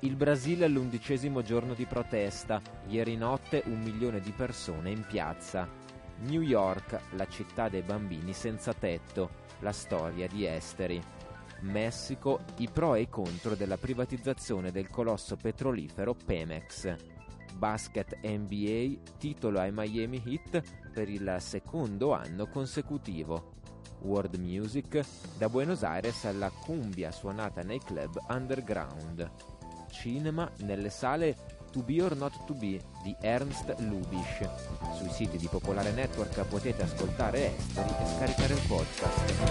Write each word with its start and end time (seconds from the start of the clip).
Il 0.00 0.14
Brasile 0.14 0.64
all'undicesimo 0.64 1.42
giorno 1.42 1.74
di 1.74 1.84
protesta. 1.84 2.62
Ieri 2.86 3.16
notte 3.16 3.64
un 3.66 3.80
milione 3.80 4.20
di 4.20 4.30
persone 4.30 4.90
in 4.90 5.04
piazza. 5.04 5.68
New 6.20 6.40
York, 6.40 7.00
la 7.16 7.26
città 7.26 7.68
dei 7.68 7.82
bambini 7.82 8.32
senza 8.32 8.72
tetto. 8.72 9.46
La 9.58 9.72
storia 9.72 10.28
di 10.28 10.46
Esteri. 10.46 11.02
Messico, 11.62 12.42
i 12.58 12.68
pro 12.72 12.94
e 12.94 13.00
i 13.00 13.08
contro 13.08 13.56
della 13.56 13.76
privatizzazione 13.76 14.70
del 14.70 14.88
colosso 14.88 15.34
petrolifero 15.34 16.14
Pemex. 16.14 16.94
Basket 17.56 18.20
NBA, 18.22 19.16
titolo 19.18 19.58
ai 19.58 19.72
Miami 19.72 20.22
Heat 20.24 20.90
per 20.92 21.08
il 21.08 21.38
secondo 21.40 22.12
anno 22.12 22.46
consecutivo. 22.46 23.54
World 24.02 24.36
Music, 24.36 25.04
da 25.36 25.48
Buenos 25.48 25.82
Aires 25.82 26.24
alla 26.24 26.50
cumbia 26.50 27.10
suonata 27.10 27.64
nei 27.64 27.80
club 27.80 28.16
underground. 28.28 29.57
Cinema 30.00 30.48
nelle 30.58 30.90
sale 30.90 31.36
To 31.72 31.82
Be 31.82 32.00
or 32.00 32.14
Not 32.14 32.44
To 32.44 32.54
Be 32.54 32.80
di 33.02 33.16
Ernst 33.20 33.74
Lubitsch. 33.78 34.48
Sui 34.96 35.10
siti 35.10 35.36
di 35.36 35.48
Popolare 35.48 35.90
Network 35.90 36.40
potete 36.46 36.84
ascoltare 36.84 37.56
Esteri 37.56 37.88
e 37.88 38.06
scaricare 38.16 38.54
il 38.54 38.60
podcast. 38.68 39.48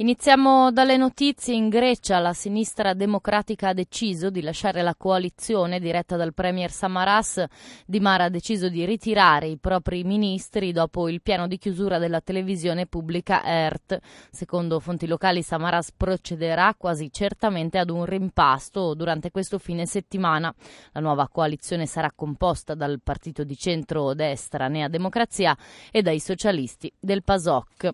Iniziamo 0.00 0.72
dalle 0.72 0.96
notizie. 0.96 1.54
In 1.54 1.68
Grecia 1.68 2.20
la 2.20 2.32
sinistra 2.32 2.94
democratica 2.94 3.68
ha 3.68 3.74
deciso 3.74 4.30
di 4.30 4.40
lasciare 4.40 4.80
la 4.80 4.94
coalizione 4.94 5.78
diretta 5.78 6.16
dal 6.16 6.32
premier 6.32 6.70
Samaras. 6.70 7.44
Di 7.84 8.00
Mara 8.00 8.24
ha 8.24 8.28
deciso 8.30 8.70
di 8.70 8.82
ritirare 8.86 9.48
i 9.48 9.58
propri 9.58 10.02
ministri 10.02 10.72
dopo 10.72 11.10
il 11.10 11.20
piano 11.20 11.46
di 11.46 11.58
chiusura 11.58 11.98
della 11.98 12.22
televisione 12.22 12.86
pubblica 12.86 13.44
ERT. 13.44 13.98
Secondo 14.30 14.80
fonti 14.80 15.06
locali 15.06 15.42
Samaras 15.42 15.92
procederà 15.94 16.74
quasi 16.78 17.12
certamente 17.12 17.76
ad 17.76 17.90
un 17.90 18.06
rimpasto 18.06 18.94
durante 18.94 19.30
questo 19.30 19.58
fine 19.58 19.84
settimana. 19.84 20.50
La 20.92 21.00
nuova 21.00 21.28
coalizione 21.28 21.84
sarà 21.84 22.10
composta 22.10 22.74
dal 22.74 23.02
partito 23.04 23.44
di 23.44 23.54
centro-destra 23.54 24.66
Nea 24.68 24.88
Democrazia 24.88 25.54
e 25.90 26.00
dai 26.00 26.20
socialisti 26.20 26.90
del 26.98 27.22
PASOK. 27.22 27.90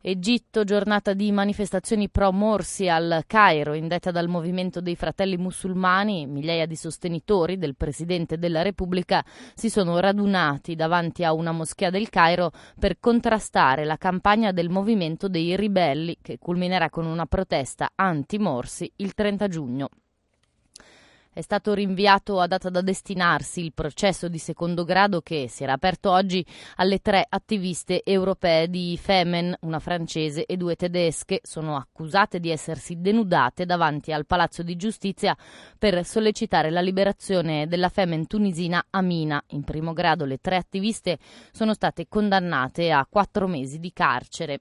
Egitto, 0.00 0.62
giornata 0.62 1.12
di 1.12 1.32
manifestazioni 1.32 2.08
pro 2.08 2.30
Morsi 2.30 2.88
al 2.88 3.24
Cairo, 3.26 3.74
indetta 3.74 4.12
dal 4.12 4.28
movimento 4.28 4.80
dei 4.80 4.94
fratelli 4.94 5.36
musulmani, 5.36 6.24
migliaia 6.24 6.66
di 6.66 6.76
sostenitori 6.76 7.58
del 7.58 7.74
Presidente 7.74 8.38
della 8.38 8.62
Repubblica 8.62 9.24
si 9.54 9.68
sono 9.68 9.98
radunati 9.98 10.76
davanti 10.76 11.24
a 11.24 11.32
una 11.32 11.50
moschea 11.50 11.90
del 11.90 12.10
Cairo 12.10 12.52
per 12.78 13.00
contrastare 13.00 13.84
la 13.84 13.96
campagna 13.96 14.52
del 14.52 14.70
movimento 14.70 15.28
dei 15.28 15.56
ribelli 15.56 16.18
che 16.22 16.38
culminerà 16.38 16.90
con 16.90 17.04
una 17.04 17.26
protesta 17.26 17.90
anti-Morsi 17.96 18.88
il 18.98 19.14
30 19.14 19.48
giugno. 19.48 19.88
È 21.38 21.42
stato 21.42 21.72
rinviato 21.72 22.40
a 22.40 22.48
data 22.48 22.68
da 22.68 22.80
destinarsi 22.80 23.60
il 23.60 23.72
processo 23.72 24.26
di 24.26 24.38
secondo 24.38 24.82
grado 24.82 25.20
che 25.20 25.46
si 25.48 25.62
era 25.62 25.74
aperto 25.74 26.10
oggi 26.10 26.44
alle 26.78 26.98
tre 26.98 27.24
attiviste 27.28 28.02
europee 28.02 28.68
di 28.68 28.98
Femen, 29.00 29.56
una 29.60 29.78
francese 29.78 30.46
e 30.46 30.56
due 30.56 30.74
tedesche. 30.74 31.38
Sono 31.44 31.76
accusate 31.76 32.40
di 32.40 32.50
essersi 32.50 33.00
denudate 33.00 33.66
davanti 33.66 34.10
al 34.10 34.26
Palazzo 34.26 34.64
di 34.64 34.74
Giustizia 34.74 35.36
per 35.78 36.04
sollecitare 36.04 36.70
la 36.70 36.80
liberazione 36.80 37.68
della 37.68 37.88
Femen 37.88 38.26
tunisina 38.26 38.84
Amina. 38.90 39.40
In 39.50 39.62
primo 39.62 39.92
grado 39.92 40.24
le 40.24 40.38
tre 40.38 40.56
attiviste 40.56 41.18
sono 41.52 41.72
state 41.72 42.08
condannate 42.08 42.90
a 42.90 43.06
quattro 43.08 43.46
mesi 43.46 43.78
di 43.78 43.92
carcere. 43.92 44.58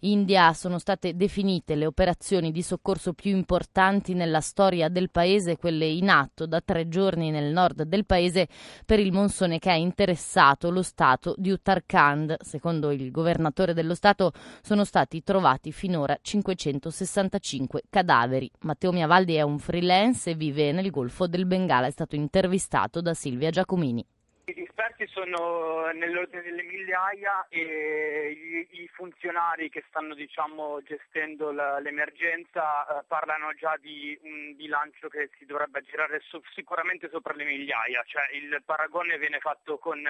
India 0.00 0.52
sono 0.54 0.78
state 0.78 1.14
definite 1.14 1.74
le 1.74 1.84
operazioni 1.84 2.52
di 2.52 2.62
soccorso 2.62 3.12
più 3.12 3.36
importanti 3.36 4.14
nella 4.14 4.40
storia 4.40 4.88
del 4.88 5.10
paese, 5.10 5.56
quelle 5.56 5.86
in 5.86 6.08
atto 6.08 6.46
da 6.46 6.60
tre 6.60 6.88
giorni 6.88 7.30
nel 7.30 7.52
nord 7.52 7.82
del 7.82 8.06
paese 8.06 8.48
per 8.86 8.98
il 8.98 9.12
monsone 9.12 9.58
che 9.58 9.70
ha 9.70 9.74
interessato 9.74 10.70
lo 10.70 10.82
stato 10.82 11.34
di 11.36 11.50
Uttarakhand. 11.50 12.36
Secondo 12.40 12.90
il 12.92 13.10
governatore 13.10 13.74
dello 13.74 13.94
stato 13.94 14.32
sono 14.62 14.84
stati 14.84 15.22
trovati 15.22 15.70
finora 15.72 16.16
565 16.20 17.82
cadaveri. 17.90 18.50
Matteo 18.60 18.92
Miavaldi 18.92 19.34
è 19.34 19.42
un 19.42 19.58
freelance 19.58 20.30
e 20.30 20.34
vive 20.34 20.72
nel 20.72 20.90
Golfo 20.90 21.26
del 21.26 21.44
Bengala, 21.44 21.86
è 21.86 21.90
stato 21.90 22.16
intervistato 22.16 23.02
da 23.02 23.12
Silvia 23.12 23.50
Giacomini. 23.50 24.04
Sono 25.12 25.90
nell'ordine 25.92 26.42
delle 26.42 26.62
migliaia 26.62 27.46
e 27.48 28.66
i, 28.70 28.82
i 28.82 28.88
funzionari 28.88 29.68
che 29.68 29.84
stanno 29.88 30.14
diciamo, 30.14 30.80
gestendo 30.82 31.50
la, 31.50 31.80
l'emergenza 31.80 32.86
eh, 32.86 33.04
parlano 33.06 33.52
già 33.54 33.76
di 33.76 34.16
un 34.22 34.54
bilancio 34.54 35.08
che 35.08 35.30
si 35.36 35.46
dovrebbe 35.46 35.82
girare 35.82 36.20
so, 36.20 36.40
sicuramente 36.54 37.08
sopra 37.10 37.34
le 37.34 37.44
migliaia, 37.44 38.04
cioè 38.06 38.30
il 38.32 38.62
paragone 38.64 39.18
viene 39.18 39.40
fatto 39.40 39.78
con 39.78 40.00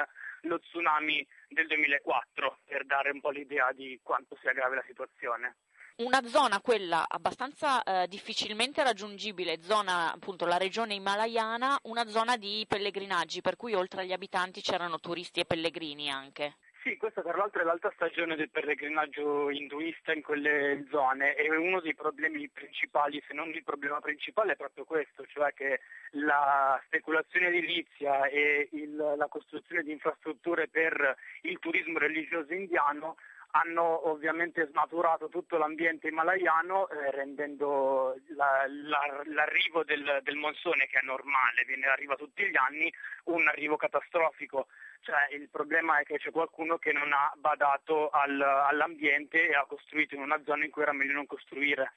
lo 0.42 0.60
tsunami 0.60 1.26
del 1.48 1.66
2004 1.66 2.58
per 2.66 2.84
dare 2.84 3.10
un 3.10 3.20
po' 3.20 3.30
l'idea 3.30 3.72
di 3.72 3.98
quanto 4.02 4.36
sia 4.40 4.52
grave 4.52 4.76
la 4.76 4.84
situazione 4.86 5.56
una 6.00 6.22
zona, 6.26 6.60
quella 6.60 7.04
abbastanza 7.08 7.82
eh, 7.82 8.06
difficilmente 8.08 8.82
raggiungibile, 8.82 9.60
zona 9.60 10.12
appunto 10.12 10.46
la 10.46 10.56
regione 10.56 10.94
himalayana, 10.94 11.78
una 11.84 12.06
zona 12.06 12.36
di 12.36 12.64
pellegrinaggi, 12.66 13.40
per 13.40 13.56
cui 13.56 13.74
oltre 13.74 14.02
agli 14.02 14.12
abitanti 14.12 14.60
c'erano 14.60 14.98
turisti 14.98 15.40
e 15.40 15.44
pellegrini 15.44 16.10
anche. 16.10 16.56
Sì, 16.82 16.96
questa 16.96 17.20
tra 17.20 17.36
l'altro 17.36 17.60
è 17.60 17.64
l'alta 17.64 17.92
stagione 17.94 18.36
del 18.36 18.48
pellegrinaggio 18.48 19.50
induista 19.50 20.14
in 20.14 20.22
quelle 20.22 20.86
zone 20.90 21.34
e 21.34 21.54
uno 21.54 21.78
dei 21.80 21.94
problemi 21.94 22.48
principali, 22.48 23.22
se 23.28 23.34
non 23.34 23.50
il 23.50 23.62
problema 23.62 24.00
principale, 24.00 24.52
è 24.52 24.56
proprio 24.56 24.86
questo, 24.86 25.26
cioè 25.26 25.52
che 25.52 25.80
la 26.12 26.80
speculazione 26.86 27.48
edilizia 27.48 28.28
e 28.28 28.70
il, 28.72 28.96
la 28.96 29.28
costruzione 29.28 29.82
di 29.82 29.92
infrastrutture 29.92 30.68
per 30.68 31.16
il 31.42 31.58
turismo 31.58 31.98
religioso 31.98 32.54
indiano 32.54 33.16
hanno 33.52 34.08
ovviamente 34.08 34.66
snaturato 34.70 35.28
tutto 35.28 35.56
l'ambiente 35.56 36.08
himalayano 36.08 36.88
eh, 36.88 37.10
rendendo 37.10 38.14
la, 38.36 38.66
la, 38.68 39.22
l'arrivo 39.24 39.84
del, 39.84 40.20
del, 40.22 40.36
monsone 40.36 40.86
che 40.86 40.98
è 40.98 41.02
normale, 41.02 41.64
viene, 41.66 41.86
arriva 41.86 42.16
tutti 42.16 42.48
gli 42.48 42.56
anni, 42.56 42.92
un 43.24 43.46
arrivo 43.48 43.76
catastrofico. 43.76 44.66
Cioè, 45.00 45.34
il 45.34 45.48
problema 45.48 45.98
è 45.98 46.04
che 46.04 46.18
c'è 46.18 46.30
qualcuno 46.30 46.78
che 46.78 46.92
non 46.92 47.12
ha 47.12 47.32
badato 47.36 48.10
al, 48.10 48.40
all'ambiente 48.40 49.48
e 49.48 49.54
ha 49.54 49.64
costruito 49.66 50.14
in 50.14 50.22
una 50.22 50.40
zona 50.44 50.64
in 50.64 50.70
cui 50.70 50.82
era 50.82 50.92
meglio 50.92 51.12
non 51.12 51.26
costruire. 51.26 51.94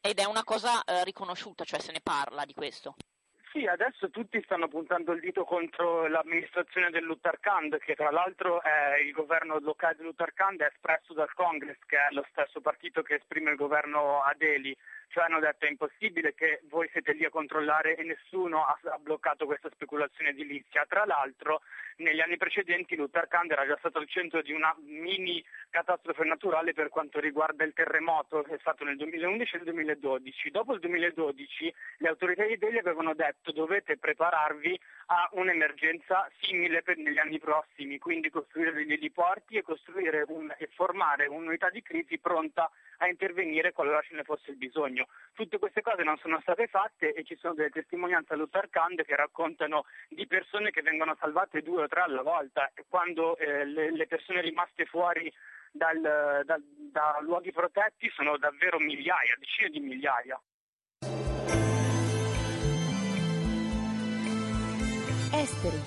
Ed 0.00 0.18
è 0.18 0.24
una 0.24 0.44
cosa 0.44 0.84
eh, 0.84 1.02
riconosciuta, 1.04 1.64
cioè 1.64 1.80
se 1.80 1.92
ne 1.92 2.00
parla 2.02 2.44
di 2.44 2.52
questo. 2.52 2.94
Sì, 3.54 3.66
adesso 3.66 4.10
tutti 4.10 4.42
stanno 4.42 4.66
puntando 4.66 5.12
il 5.12 5.20
dito 5.20 5.44
contro 5.44 6.08
l'amministrazione 6.08 6.90
dell'Uttarkhand, 6.90 7.78
che 7.78 7.94
tra 7.94 8.10
l'altro 8.10 8.60
è 8.60 8.98
il 8.98 9.12
governo 9.12 9.60
locale 9.60 9.94
dell'Uttarkhand 9.94 10.60
è 10.60 10.66
espresso 10.66 11.12
dal 11.12 11.32
Congress, 11.34 11.78
che 11.86 11.96
è 11.96 12.08
lo 12.10 12.26
stesso 12.30 12.60
partito 12.60 13.02
che 13.02 13.14
esprime 13.14 13.52
il 13.52 13.56
governo 13.56 14.22
a 14.22 14.34
Delhi 14.36 14.76
cioè 15.14 15.24
hanno 15.24 15.38
detto 15.38 15.64
è 15.64 15.68
impossibile 15.68 16.34
che 16.34 16.60
voi 16.68 16.88
siete 16.90 17.12
lì 17.12 17.24
a 17.24 17.30
controllare 17.30 17.94
e 17.94 18.02
nessuno 18.02 18.64
ha, 18.64 18.76
ha 18.82 18.98
bloccato 18.98 19.46
questa 19.46 19.70
speculazione 19.70 20.30
edilizia. 20.30 20.84
Tra 20.88 21.04
l'altro 21.04 21.62
negli 21.98 22.18
anni 22.18 22.36
precedenti 22.36 22.96
l'Uttarakhand 22.96 23.52
era 23.52 23.64
già 23.64 23.76
stato 23.78 23.98
al 23.98 24.08
centro 24.08 24.42
di 24.42 24.50
una 24.50 24.74
mini 24.86 25.44
catastrofe 25.70 26.24
naturale 26.24 26.72
per 26.72 26.88
quanto 26.88 27.20
riguarda 27.20 27.62
il 27.62 27.74
terremoto 27.74 28.42
che 28.42 28.54
è 28.54 28.58
stato 28.58 28.82
nel 28.82 28.96
2011 28.96 29.54
e 29.54 29.58
nel 29.58 29.66
2012. 29.66 30.50
Dopo 30.50 30.74
il 30.74 30.80
2012 30.80 31.74
le 31.98 32.08
autorità 32.08 32.44
di 32.44 32.58
Delhi 32.58 32.78
avevano 32.78 33.14
detto 33.14 33.43
dovete 33.52 33.96
prepararvi 33.96 34.78
a 35.06 35.28
un'emergenza 35.32 36.28
simile 36.40 36.82
per 36.82 36.96
negli 36.96 37.18
anni 37.18 37.38
prossimi, 37.38 37.98
quindi 37.98 38.30
costruire 38.30 38.72
degli 38.72 38.92
eliporti 38.92 39.56
e, 39.56 39.62
costruire 39.62 40.24
un, 40.28 40.52
e 40.56 40.68
formare 40.74 41.26
un'unità 41.26 41.68
di 41.70 41.82
crisi 41.82 42.18
pronta 42.18 42.70
a 42.98 43.08
intervenire 43.08 43.72
qualora 43.72 44.00
ce 44.02 44.14
ne 44.14 44.24
fosse 44.24 44.50
il 44.50 44.56
bisogno. 44.56 45.08
Tutte 45.34 45.58
queste 45.58 45.82
cose 45.82 46.02
non 46.02 46.16
sono 46.18 46.40
state 46.40 46.66
fatte 46.68 47.12
e 47.12 47.24
ci 47.24 47.36
sono 47.36 47.54
delle 47.54 47.70
testimonianze 47.70 48.34
all'Uttarkhand 48.34 49.04
che 49.04 49.16
raccontano 49.16 49.84
di 50.08 50.26
persone 50.26 50.70
che 50.70 50.82
vengono 50.82 51.16
salvate 51.18 51.62
due 51.62 51.82
o 51.82 51.88
tre 51.88 52.02
alla 52.02 52.22
volta 52.22 52.70
e 52.74 52.84
quando 52.88 53.36
eh, 53.36 53.64
le, 53.64 53.90
le, 53.90 54.06
persone 54.06 54.40
rimaste 54.40 54.86
fuori 54.86 55.32
dal, 55.70 56.00
dal, 56.44 56.62
da 56.62 57.18
luoghi 57.20 57.52
protetti 57.52 58.08
sono 58.10 58.36
davvero 58.38 58.78
migliaia, 58.78 59.34
decine 59.38 59.68
di 59.68 59.80
migliaia. 59.80 60.40
Esteri, 65.36 65.80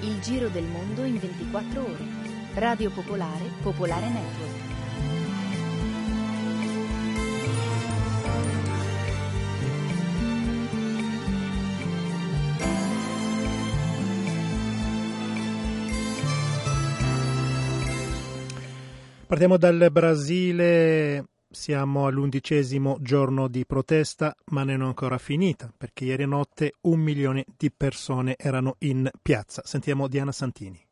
il 0.00 0.20
giro 0.20 0.48
del 0.48 0.64
mondo 0.64 1.04
in 1.04 1.18
24 1.18 1.82
ore. 1.82 2.04
Radio 2.54 2.90
Popolare, 2.90 3.44
Popolare 3.60 4.08
Network. 4.08 4.64
Partiamo 19.26 19.58
dal 19.58 19.88
Brasile, 19.92 21.35
siamo 21.48 22.06
all'undicesimo 22.06 22.98
giorno 23.00 23.48
di 23.48 23.64
protesta, 23.64 24.34
ma 24.46 24.64
non 24.64 24.82
è 24.82 24.84
ancora 24.84 25.18
finita, 25.18 25.72
perché 25.76 26.04
ieri 26.04 26.26
notte 26.26 26.74
un 26.82 27.00
milione 27.00 27.44
di 27.56 27.70
persone 27.70 28.34
erano 28.36 28.76
in 28.80 29.08
piazza. 29.22 29.62
Sentiamo 29.64 30.08
Diana 30.08 30.32
Santini. 30.32 30.84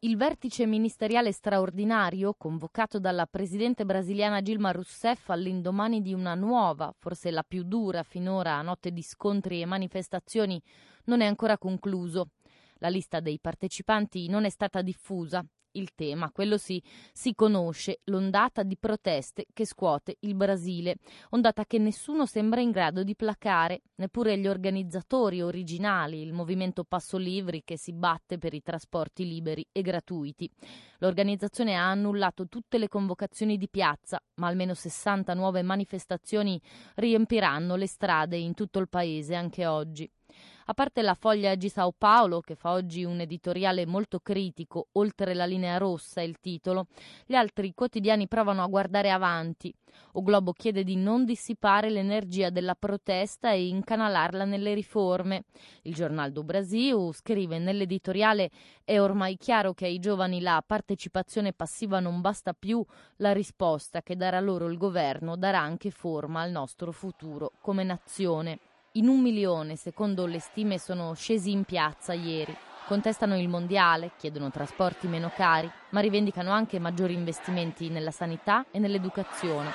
Il 0.00 0.16
vertice 0.16 0.66
ministeriale 0.66 1.32
straordinario, 1.32 2.34
convocato 2.36 2.98
dalla 2.98 3.26
presidente 3.26 3.86
brasiliana 3.86 4.42
Dilma 4.42 4.70
Rousseff 4.70 5.30
all'indomani 5.30 6.02
di 6.02 6.12
una 6.12 6.34
nuova, 6.34 6.94
forse 6.98 7.30
la 7.30 7.42
più 7.42 7.62
dura 7.62 8.02
finora, 8.02 8.60
notte 8.60 8.92
di 8.92 9.02
scontri 9.02 9.62
e 9.62 9.66
manifestazioni, 9.66 10.60
non 11.04 11.22
è 11.22 11.26
ancora 11.26 11.56
concluso. 11.56 12.32
La 12.78 12.88
lista 12.88 13.20
dei 13.20 13.38
partecipanti 13.40 14.28
non 14.28 14.44
è 14.44 14.50
stata 14.50 14.82
diffusa 14.82 15.42
il 15.74 15.94
tema, 15.94 16.30
quello 16.30 16.58
sì, 16.58 16.82
si 17.12 17.34
conosce 17.34 18.00
l'ondata 18.04 18.62
di 18.62 18.76
proteste 18.76 19.46
che 19.52 19.64
scuote 19.64 20.16
il 20.20 20.34
Brasile, 20.34 20.96
ondata 21.30 21.64
che 21.64 21.78
nessuno 21.78 22.26
sembra 22.26 22.60
in 22.60 22.70
grado 22.70 23.02
di 23.02 23.14
placare, 23.14 23.82
neppure 23.96 24.38
gli 24.38 24.48
organizzatori 24.48 25.40
originali, 25.40 26.20
il 26.20 26.32
movimento 26.32 26.84
Passo 26.84 27.16
Livri 27.16 27.62
che 27.64 27.78
si 27.78 27.92
batte 27.92 28.38
per 28.38 28.54
i 28.54 28.62
trasporti 28.62 29.26
liberi 29.26 29.66
e 29.72 29.82
gratuiti. 29.82 30.50
L'organizzazione 30.98 31.76
ha 31.76 31.90
annullato 31.90 32.48
tutte 32.48 32.78
le 32.78 32.88
convocazioni 32.88 33.56
di 33.56 33.68
piazza, 33.68 34.20
ma 34.36 34.46
almeno 34.46 34.74
60 34.74 35.34
nuove 35.34 35.62
manifestazioni 35.62 36.60
riempiranno 36.96 37.76
le 37.76 37.86
strade 37.86 38.36
in 38.36 38.54
tutto 38.54 38.78
il 38.78 38.88
paese 38.88 39.34
anche 39.34 39.66
oggi. 39.66 40.10
A 40.66 40.72
parte 40.72 41.02
la 41.02 41.12
foglia 41.12 41.54
di 41.56 41.68
Sao 41.68 41.92
Paolo, 41.92 42.40
che 42.40 42.54
fa 42.54 42.72
oggi 42.72 43.04
un 43.04 43.20
editoriale 43.20 43.84
molto 43.84 44.20
critico, 44.20 44.88
oltre 44.92 45.34
la 45.34 45.44
linea 45.44 45.76
rossa 45.76 46.22
il 46.22 46.40
titolo, 46.40 46.86
gli 47.26 47.34
altri 47.34 47.74
quotidiani 47.74 48.26
provano 48.28 48.62
a 48.62 48.66
guardare 48.66 49.10
avanti. 49.10 49.74
O 50.12 50.22
Globo 50.22 50.52
chiede 50.52 50.82
di 50.82 50.96
non 50.96 51.26
dissipare 51.26 51.90
l'energia 51.90 52.48
della 52.48 52.74
protesta 52.74 53.52
e 53.52 53.66
incanalarla 53.66 54.46
nelle 54.46 54.72
riforme. 54.72 55.44
Il 55.82 55.94
Giornal 55.94 56.32
do 56.32 56.44
Brasil 56.44 57.10
scrive 57.12 57.58
nell'editoriale 57.58 58.50
è 58.84 58.98
ormai 58.98 59.36
chiaro 59.36 59.74
che 59.74 59.84
ai 59.84 59.98
giovani 59.98 60.40
la 60.40 60.64
partecipazione 60.66 61.52
passiva 61.52 62.00
non 62.00 62.22
basta 62.22 62.54
più, 62.54 62.82
la 63.16 63.34
risposta 63.34 64.00
che 64.00 64.16
darà 64.16 64.40
loro 64.40 64.66
il 64.70 64.78
governo 64.78 65.36
darà 65.36 65.60
anche 65.60 65.90
forma 65.90 66.40
al 66.40 66.50
nostro 66.50 66.90
futuro 66.90 67.52
come 67.60 67.84
nazione. 67.84 68.58
In 68.96 69.08
un 69.08 69.20
milione, 69.20 69.74
secondo 69.74 70.24
le 70.24 70.38
stime, 70.38 70.78
sono 70.78 71.14
scesi 71.14 71.50
in 71.50 71.64
piazza 71.64 72.12
ieri. 72.12 72.56
Contestano 72.86 73.36
il 73.36 73.48
mondiale, 73.48 74.12
chiedono 74.16 74.52
trasporti 74.52 75.08
meno 75.08 75.32
cari, 75.34 75.68
ma 75.90 75.98
rivendicano 75.98 76.52
anche 76.52 76.78
maggiori 76.78 77.12
investimenti 77.12 77.88
nella 77.88 78.12
sanità 78.12 78.66
e 78.70 78.78
nell'educazione. 78.78 79.72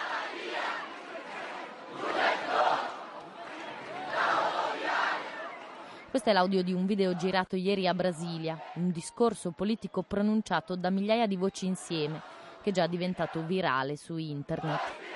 Questo 6.10 6.30
è 6.30 6.32
l'audio 6.32 6.64
di 6.64 6.72
un 6.72 6.86
video 6.86 7.14
girato 7.14 7.58
ieri 7.58 7.88
a 7.90 7.94
Brasilia, 7.94 8.58
un 8.76 8.90
discorso 8.90 9.52
politico 9.52 10.02
pronunciato 10.02 10.78
da 10.78 10.90
migliaia 10.90 11.28
di 11.28 11.36
voci 11.36 11.66
insieme, 11.66 12.22
che 12.62 12.70
è 12.70 12.74
già 12.74 12.88
diventato 12.88 13.44
virale 13.46 13.98
su 13.98 14.16
internet. 14.16 15.09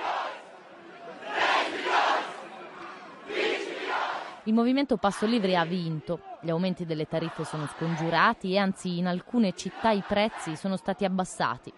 Il 4.45 4.54
movimento 4.54 4.98
Passo 4.98 5.25
Livre 5.25 5.56
ha 5.56 5.63
vinto, 5.63 6.19
gli 6.42 6.50
aumenti 6.50 6.86
delle 6.86 7.07
tariffe 7.07 7.45
sono 7.45 7.66
scongiurati 7.66 8.51
e 8.51 8.57
anzi 8.57 8.98
in 8.98 9.07
alcune 9.07 9.54
città 9.54 9.92
i 9.92 10.04
prezzi 10.06 10.57
sono 10.57 10.75
stati 10.75 11.06
abbassati. 11.06 11.72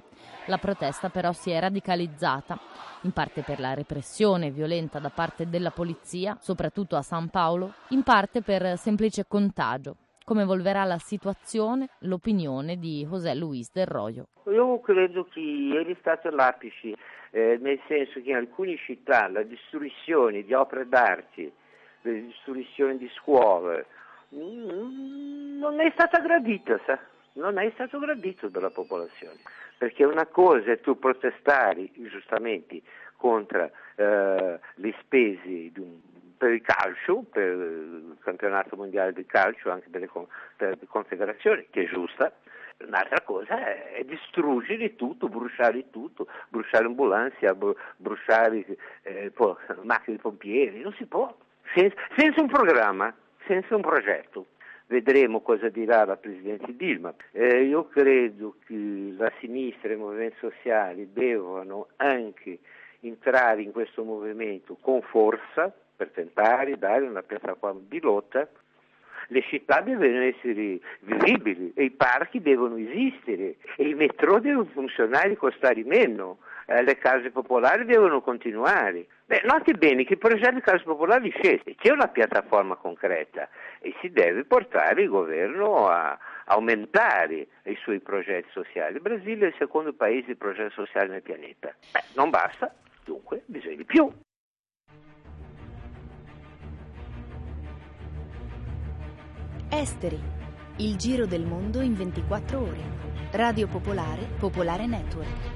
La 0.48 0.58
protesta 0.58 1.10
però 1.10 1.32
si 1.32 1.52
è 1.52 1.60
radicalizzata, 1.60 2.58
in 3.02 3.12
parte 3.12 3.44
per 3.44 3.60
la 3.60 3.76
repressione 3.76 4.50
violenta 4.50 4.98
da 4.98 5.12
parte 5.12 5.48
della 5.48 5.70
polizia, 5.70 6.38
soprattutto 6.40 6.96
a 6.96 7.04
San 7.04 7.30
Paolo, 7.30 7.72
in 7.90 8.02
parte 8.02 8.42
per 8.42 8.80
semplice 8.80 9.26
contagio. 9.28 9.98
Come 10.24 10.42
evolverà 10.42 10.86
la 10.86 10.98
situazione? 10.98 11.90
L'opinione 12.00 12.80
di 12.80 13.06
José 13.08 13.36
Luis 13.36 13.72
Del 13.72 13.86
Royo. 13.86 14.30
Io 14.48 14.80
credo 14.80 15.26
che 15.26 15.40
ieri 15.40 15.94
è 15.94 15.98
stato 16.00 16.32
l'apice, 16.32 16.96
eh, 17.30 17.60
nel 17.62 17.80
senso 17.88 18.20
che 18.24 18.32
in 18.32 18.38
alcune 18.38 18.76
città 18.78 19.28
la 19.28 19.44
distruzione 19.44 20.42
di 20.42 20.54
opere 20.56 20.90
d'arte 20.90 21.52
le 22.12 22.22
distruzioni 22.26 22.98
di 22.98 23.10
scuole, 23.16 23.86
mm, 24.34 25.58
non 25.60 25.80
è 25.80 25.90
stata 25.92 26.20
gradita, 26.20 26.80
sa? 26.86 27.00
non 27.34 27.58
è 27.58 27.70
stato 27.74 28.00
gradito 28.00 28.48
dalla 28.48 28.70
popolazione, 28.70 29.40
perché 29.78 30.06
una 30.06 30.26
cosa 30.26 30.72
è 30.72 30.80
tu 30.80 30.98
protestare 30.98 31.90
giustamente 31.94 32.82
contro 33.18 33.72
eh, 33.96 34.60
le 34.76 34.96
spese 35.02 35.72
un, 35.78 36.00
per 36.38 36.52
il 36.52 36.62
calcio, 36.62 37.24
per 37.30 37.44
il 37.44 38.18
campionato 38.22 38.76
mondiale 38.76 39.14
di 39.14 39.26
calcio, 39.26 39.72
anche 39.72 39.90
per 39.90 40.02
le, 40.02 40.10
per 40.56 40.78
le 40.80 40.88
confederazioni, 40.88 41.68
che 41.70 41.84
è 41.84 41.88
giusta, 41.88 42.32
Un'altra 42.78 43.22
cosa 43.22 43.58
è, 43.58 43.94
è 43.94 44.04
distruggere 44.04 44.98
tutto, 44.98 45.30
bruciare 45.30 45.90
tutto, 45.92 46.28
bruciare 46.50 46.84
ambulanze, 46.84 47.50
bruciare 47.96 48.66
eh, 49.04 49.32
macchine 49.84 50.18
di 50.18 50.22
pompieri, 50.22 50.82
non 50.82 50.94
si 50.96 51.06
può 51.06 51.34
senza, 51.76 51.96
senza 52.16 52.42
un 52.42 52.48
programma, 52.48 53.14
senza 53.46 53.76
un 53.76 53.82
progetto. 53.82 54.48
Vedremo 54.88 55.42
cosa 55.42 55.70
dirà 55.70 56.06
la 56.06 56.16
Presidente 56.16 56.76
Dilma. 56.76 57.14
Eh, 57.32 57.64
io 57.64 57.88
credo 57.88 58.56
che 58.66 59.14
la 59.18 59.32
sinistra 59.40 59.90
e 59.90 59.94
i 59.94 59.98
movimenti 59.98 60.38
sociali 60.40 61.10
devono 61.12 61.88
anche 61.98 62.60
entrare 63.02 63.62
in 63.62 63.72
questo 63.72 64.04
movimento 64.04 64.78
con 64.80 65.02
forza 65.02 65.74
per 65.96 66.10
tentare 66.10 66.78
dare 66.78 67.06
una 67.06 67.24
piattaforma 67.24 67.82
di 67.88 68.00
lotta. 68.00 68.48
Le 69.30 69.42
città 69.42 69.82
devono 69.82 70.22
essere 70.22 70.80
vivibili 71.00 71.74
i 71.78 71.90
parchi 71.90 72.42
devono 72.42 72.78
esistere 72.78 73.56
e 73.76 73.88
i 73.88 73.96
metro 73.96 74.40
devono 74.40 74.70
funzionare 74.72 75.32
e 75.32 75.36
costare 75.36 75.84
meno 75.84 76.38
eh, 76.66 76.84
le 76.84 76.98
case 76.98 77.30
popolari 77.32 77.86
devono 77.86 78.22
continuare. 78.22 79.08
Beh, 79.26 79.42
noti 79.46 79.72
bene 79.74 80.04
che 80.04 80.14
il 80.14 80.20
progetto 80.20 80.56
di 80.56 80.62
case 80.62 80.84
popolari 80.84 81.32
scende, 81.32 81.76
c'è 81.76 81.92
una 81.92 82.08
piattaforma 82.08 82.76
concreta 82.76 83.48
e 83.80 83.94
si 84.02 84.12
deve 84.12 84.46
portare 84.46 85.02
il 85.02 85.10
governo 85.10 85.88
a 85.88 86.18
aumentare 86.46 87.48
i 87.64 87.78
suoi 87.82 88.00
progetti 88.00 88.50
sociali. 88.52 88.96
Il 88.96 89.02
Brasile 89.02 89.46
è 89.46 89.50
il 89.50 89.56
secondo 89.58 89.94
paese 89.94 90.28
di 90.28 90.36
progetti 90.36 90.74
sociali 90.74 91.10
nel 91.10 91.22
pianeta. 91.22 91.74
Beh, 91.92 92.04
non 92.16 92.30
basta, 92.30 92.74
dunque 93.04 93.42
bisogna 93.46 93.78
di 93.78 93.86
più. 93.86 94.12
Esteri. 99.70 100.34
Il 100.78 100.98
giro 100.98 101.26
del 101.26 101.46
mondo 101.46 101.82
in 101.82 101.96
24 101.96 102.60
ore. 102.60 103.04
Radio 103.32 103.68
Popolare, 103.68 104.28
Popolare 104.38 104.86
Network. 104.86 105.55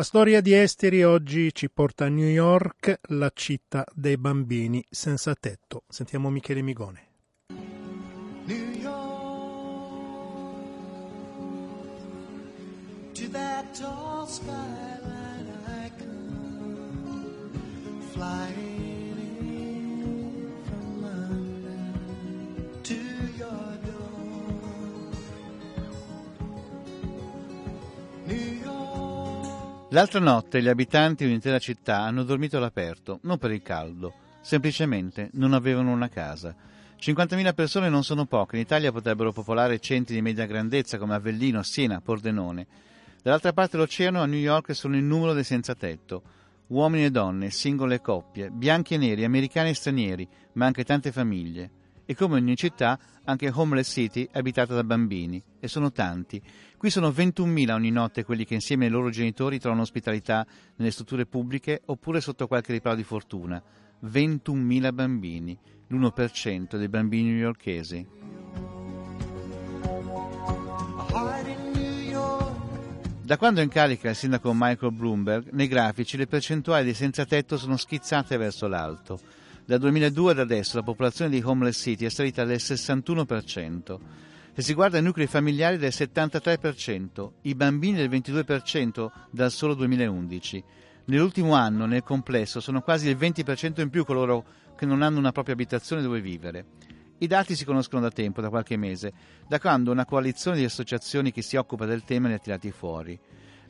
La 0.00 0.06
storia 0.06 0.40
di 0.40 0.54
Esteri 0.54 1.04
oggi 1.04 1.52
ci 1.52 1.68
porta 1.68 2.06
a 2.06 2.08
New 2.08 2.26
York, 2.26 3.00
la 3.08 3.30
città 3.34 3.84
dei 3.92 4.16
bambini 4.16 4.82
senza 4.88 5.34
tetto. 5.34 5.82
Sentiamo 5.88 6.30
Michele 6.30 6.62
Migone. 6.62 7.08
New 8.46 8.70
York 8.80 8.94
to 13.12 13.28
that 13.28 13.78
tall 13.78 14.26
skyline 14.26 15.52
I 15.66 15.90
come 15.98 17.50
flying 18.14 18.69
L'altra 29.92 30.20
notte 30.20 30.62
gli 30.62 30.68
abitanti 30.68 31.24
di 31.24 31.30
un'intera 31.30 31.58
città 31.58 31.98
hanno 31.98 32.22
dormito 32.22 32.56
all'aperto, 32.56 33.18
non 33.22 33.38
per 33.38 33.50
il 33.50 33.60
caldo, 33.60 34.14
semplicemente 34.40 35.30
non 35.32 35.52
avevano 35.52 35.90
una 35.90 36.08
casa. 36.08 36.54
50.000 36.96 37.54
persone 37.54 37.88
non 37.88 38.04
sono 38.04 38.24
poche, 38.24 38.54
in 38.54 38.62
Italia 38.62 38.92
potrebbero 38.92 39.32
popolare 39.32 39.80
centri 39.80 40.14
di 40.14 40.22
media 40.22 40.46
grandezza 40.46 40.96
come 40.96 41.14
Avellino, 41.14 41.64
Siena, 41.64 42.00
Pordenone. 42.00 42.68
Dall'altra 43.20 43.52
parte 43.52 43.76
dell'oceano 43.76 44.20
a 44.22 44.26
New 44.26 44.38
York 44.38 44.76
sono 44.76 44.96
il 44.96 45.02
numero 45.02 45.32
dei 45.32 45.42
senza 45.42 45.74
tetto. 45.74 46.22
Uomini 46.68 47.06
e 47.06 47.10
donne, 47.10 47.50
singole 47.50 48.00
coppie, 48.00 48.48
bianchi 48.50 48.94
e 48.94 48.98
neri, 48.98 49.24
americani 49.24 49.70
e 49.70 49.74
stranieri, 49.74 50.28
ma 50.52 50.66
anche 50.66 50.84
tante 50.84 51.10
famiglie. 51.10 51.70
E 52.04 52.14
come 52.14 52.36
ogni 52.36 52.56
città, 52.56 52.98
anche 53.24 53.50
Homeless 53.52 53.92
City 53.92 54.28
è 54.30 54.38
abitata 54.38 54.74
da 54.74 54.84
bambini, 54.84 55.42
e 55.60 55.68
sono 55.68 55.92
tanti. 55.92 56.42
Qui 56.76 56.90
sono 56.90 57.10
21.000 57.10 57.72
ogni 57.72 57.90
notte 57.90 58.24
quelli 58.24 58.44
che 58.44 58.54
insieme 58.54 58.86
ai 58.86 58.90
loro 58.90 59.10
genitori 59.10 59.58
trovano 59.58 59.82
ospitalità 59.82 60.46
nelle 60.76 60.90
strutture 60.90 61.26
pubbliche 61.26 61.82
oppure 61.86 62.20
sotto 62.20 62.46
qualche 62.46 62.72
riparo 62.72 62.96
di 62.96 63.04
fortuna. 63.04 63.62
21.000 64.04 64.92
bambini, 64.94 65.58
l'1% 65.88 66.76
dei 66.76 66.88
bambini 66.88 67.30
newyorkesi. 67.30 68.06
Da 73.30 73.36
quando 73.36 73.60
è 73.60 73.62
in 73.62 73.68
carica 73.68 74.10
il 74.10 74.16
sindaco 74.16 74.50
Michael 74.52 74.92
Bloomberg, 74.92 75.50
nei 75.52 75.68
grafici 75.68 76.16
le 76.16 76.26
percentuali 76.26 76.82
dei 76.82 76.94
senza 76.94 77.24
tetto 77.24 77.56
sono 77.56 77.76
schizzate 77.76 78.36
verso 78.36 78.66
l'alto. 78.66 79.20
Dal 79.70 79.78
2002 79.78 80.32
ad 80.32 80.40
adesso 80.40 80.78
la 80.78 80.82
popolazione 80.82 81.30
di 81.30 81.40
Homeless 81.44 81.80
City 81.80 82.04
è 82.04 82.08
salita 82.08 82.44
del 82.44 82.56
61%. 82.56 83.98
Se 84.52 84.62
si 84.62 84.74
guarda 84.74 84.98
i 84.98 85.02
nuclei 85.02 85.28
familiari 85.28 85.76
del 85.76 85.92
73%, 85.94 87.30
i 87.42 87.54
bambini 87.54 87.98
del 87.98 88.10
22% 88.10 89.08
dal 89.30 89.52
solo 89.52 89.74
2011. 89.74 90.64
Nell'ultimo 91.04 91.54
anno, 91.54 91.86
nel 91.86 92.02
complesso, 92.02 92.58
sono 92.58 92.80
quasi 92.80 93.10
il 93.10 93.16
20% 93.16 93.80
in 93.80 93.90
più 93.90 94.04
coloro 94.04 94.44
che 94.76 94.86
non 94.86 95.02
hanno 95.02 95.20
una 95.20 95.30
propria 95.30 95.54
abitazione 95.54 96.02
dove 96.02 96.20
vivere. 96.20 96.64
I 97.18 97.28
dati 97.28 97.54
si 97.54 97.64
conoscono 97.64 98.02
da 98.02 98.10
tempo, 98.10 98.40
da 98.40 98.48
qualche 98.48 98.76
mese, 98.76 99.12
da 99.46 99.60
quando 99.60 99.92
una 99.92 100.04
coalizione 100.04 100.56
di 100.56 100.64
associazioni 100.64 101.30
che 101.30 101.42
si 101.42 101.54
occupa 101.54 101.86
del 101.86 102.02
tema 102.02 102.26
li 102.26 102.34
ha 102.34 102.38
tirati 102.38 102.72
fuori. 102.72 103.16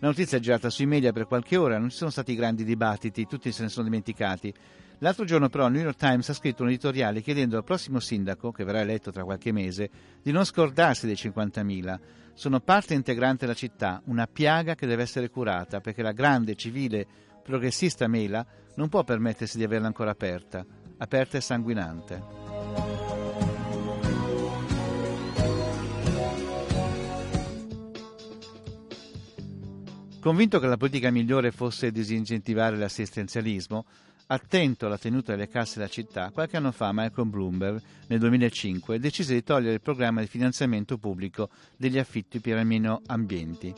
La 0.02 0.08
notizia 0.08 0.38
è 0.38 0.40
girata 0.40 0.70
sui 0.70 0.86
media 0.86 1.12
per 1.12 1.26
qualche 1.26 1.58
ora, 1.58 1.76
non 1.76 1.90
ci 1.90 1.96
sono 1.98 2.08
stati 2.08 2.34
grandi 2.34 2.64
dibattiti, 2.64 3.26
tutti 3.26 3.52
se 3.52 3.62
ne 3.62 3.68
sono 3.68 3.84
dimenticati. 3.84 4.52
L'altro 5.00 5.26
giorno 5.26 5.50
però 5.50 5.66
il 5.66 5.72
New 5.72 5.82
York 5.82 5.98
Times 5.98 6.26
ha 6.30 6.34
scritto 6.34 6.62
un 6.62 6.70
editoriale 6.70 7.20
chiedendo 7.20 7.58
al 7.58 7.64
prossimo 7.64 8.00
sindaco, 8.00 8.50
che 8.50 8.64
verrà 8.64 8.80
eletto 8.80 9.10
tra 9.10 9.24
qualche 9.24 9.52
mese, 9.52 9.90
di 10.22 10.32
non 10.32 10.46
scordarsi 10.46 11.04
dei 11.04 11.16
50.000. 11.16 11.98
Sono 12.32 12.60
parte 12.60 12.94
integrante 12.94 13.44
della 13.44 13.56
città, 13.56 14.00
una 14.06 14.26
piaga 14.26 14.74
che 14.74 14.86
deve 14.86 15.02
essere 15.02 15.28
curata, 15.28 15.80
perché 15.80 16.00
la 16.00 16.12
grande, 16.12 16.54
civile, 16.54 17.06
progressista 17.42 18.08
mela 18.08 18.46
non 18.76 18.88
può 18.88 19.04
permettersi 19.04 19.58
di 19.58 19.64
averla 19.64 19.88
ancora 19.88 20.12
aperta, 20.12 20.64
aperta 20.96 21.36
e 21.36 21.42
sanguinante. 21.42 22.49
Convinto 30.20 30.60
che 30.60 30.66
la 30.66 30.76
politica 30.76 31.10
migliore 31.10 31.50
fosse 31.50 31.90
disincentivare 31.90 32.76
l'assistenzialismo, 32.76 33.86
attento 34.26 34.84
alla 34.84 34.98
tenuta 34.98 35.32
delle 35.32 35.48
casse 35.48 35.78
della 35.78 35.88
città, 35.88 36.30
qualche 36.30 36.58
anno 36.58 36.72
fa 36.72 36.90
Michael 36.92 37.26
Bloomberg, 37.26 37.80
nel 38.08 38.18
2005, 38.18 38.98
decise 38.98 39.32
di 39.32 39.42
togliere 39.42 39.72
il 39.72 39.80
programma 39.80 40.20
di 40.20 40.26
finanziamento 40.26 40.98
pubblico 40.98 41.48
degli 41.74 41.98
affitti 41.98 42.38
per 42.38 42.58
almeno 42.58 43.00
ambienti. 43.06 43.72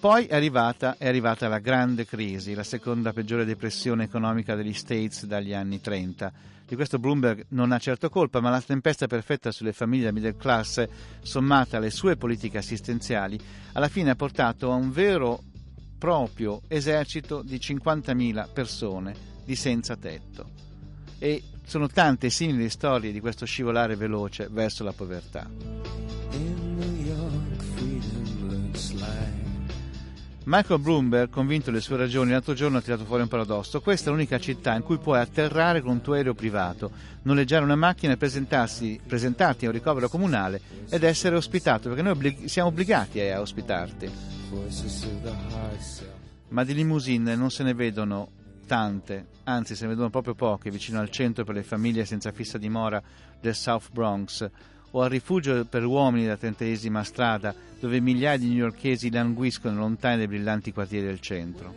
Poi 0.00 0.26
è 0.26 0.34
arrivata, 0.34 0.96
è 0.96 1.08
arrivata 1.08 1.46
la 1.46 1.58
grande 1.58 2.06
crisi, 2.06 2.54
la 2.54 2.62
seconda 2.62 3.12
peggiore 3.12 3.44
depressione 3.44 4.04
economica 4.04 4.54
degli 4.54 4.72
States 4.72 5.26
dagli 5.26 5.52
anni 5.52 5.78
30. 5.80 6.32
Di 6.68 6.74
questo 6.74 6.98
Bloomberg 6.98 7.46
non 7.52 7.72
ha 7.72 7.78
certo 7.78 8.10
colpa, 8.10 8.40
ma 8.40 8.50
la 8.50 8.60
tempesta 8.60 9.06
perfetta 9.06 9.50
sulle 9.50 9.72
famiglie 9.72 10.12
middle 10.12 10.36
class, 10.36 10.86
sommata 11.22 11.78
alle 11.78 11.88
sue 11.88 12.18
politiche 12.18 12.58
assistenziali, 12.58 13.40
alla 13.72 13.88
fine 13.88 14.10
ha 14.10 14.14
portato 14.14 14.70
a 14.70 14.74
un 14.74 14.92
vero 14.92 15.42
proprio 15.96 16.60
esercito 16.68 17.40
di 17.40 17.56
50.000 17.56 18.52
persone 18.52 19.14
di 19.46 19.56
senza 19.56 19.96
tetto. 19.96 20.50
E 21.18 21.42
sono 21.64 21.88
tante 21.88 22.28
simili 22.28 22.68
storie 22.68 23.12
di 23.12 23.20
questo 23.20 23.46
scivolare 23.46 23.96
veloce 23.96 24.48
verso 24.50 24.84
la 24.84 24.92
povertà. 24.92 25.48
Michael 30.50 30.80
Bloomberg, 30.80 31.28
convinto 31.28 31.70
delle 31.70 31.82
sue 31.82 31.98
ragioni, 31.98 32.30
l'altro 32.30 32.54
giorno 32.54 32.78
ha 32.78 32.80
tirato 32.80 33.04
fuori 33.04 33.20
un 33.20 33.28
paradosso. 33.28 33.82
Questa 33.82 34.08
è 34.08 34.12
l'unica 34.12 34.38
città 34.38 34.74
in 34.74 34.82
cui 34.82 34.96
puoi 34.96 35.20
atterrare 35.20 35.82
con 35.82 35.90
un 35.90 36.00
tuo 36.00 36.14
aereo 36.14 36.32
privato, 36.32 36.90
noleggiare 37.24 37.64
una 37.64 37.76
macchina 37.76 38.14
e 38.14 38.16
presentarti 38.16 39.66
a 39.66 39.68
un 39.68 39.74
ricovero 39.74 40.08
comunale 40.08 40.58
ed 40.88 41.02
essere 41.02 41.36
ospitato, 41.36 41.88
perché 41.88 42.00
noi 42.00 42.12
obblig- 42.12 42.44
siamo 42.46 42.70
obbligati 42.70 43.20
a 43.20 43.42
ospitarti. 43.42 44.10
Ma 46.48 46.64
di 46.64 46.72
limousine 46.72 47.36
non 47.36 47.50
se 47.50 47.62
ne 47.62 47.74
vedono 47.74 48.30
tante, 48.66 49.26
anzi 49.44 49.76
se 49.76 49.82
ne 49.82 49.90
vedono 49.90 50.08
proprio 50.08 50.34
poche 50.34 50.70
vicino 50.70 50.98
al 50.98 51.10
centro 51.10 51.44
per 51.44 51.56
le 51.56 51.62
famiglie 51.62 52.06
senza 52.06 52.32
fissa 52.32 52.56
dimora 52.56 53.02
del 53.38 53.54
South 53.54 53.90
Bronx 53.92 54.48
o 54.92 55.02
al 55.02 55.10
rifugio 55.10 55.64
per 55.64 55.84
uomini 55.84 56.24
della 56.24 56.36
trentesima 56.36 57.04
strada 57.04 57.54
dove 57.78 58.00
migliaia 58.00 58.38
di 58.38 58.48
newyorkesi 58.48 59.10
languiscono 59.10 59.78
lontani 59.78 60.18
dai 60.18 60.28
brillanti 60.28 60.72
quartieri 60.72 61.06
del 61.06 61.20
centro. 61.20 61.74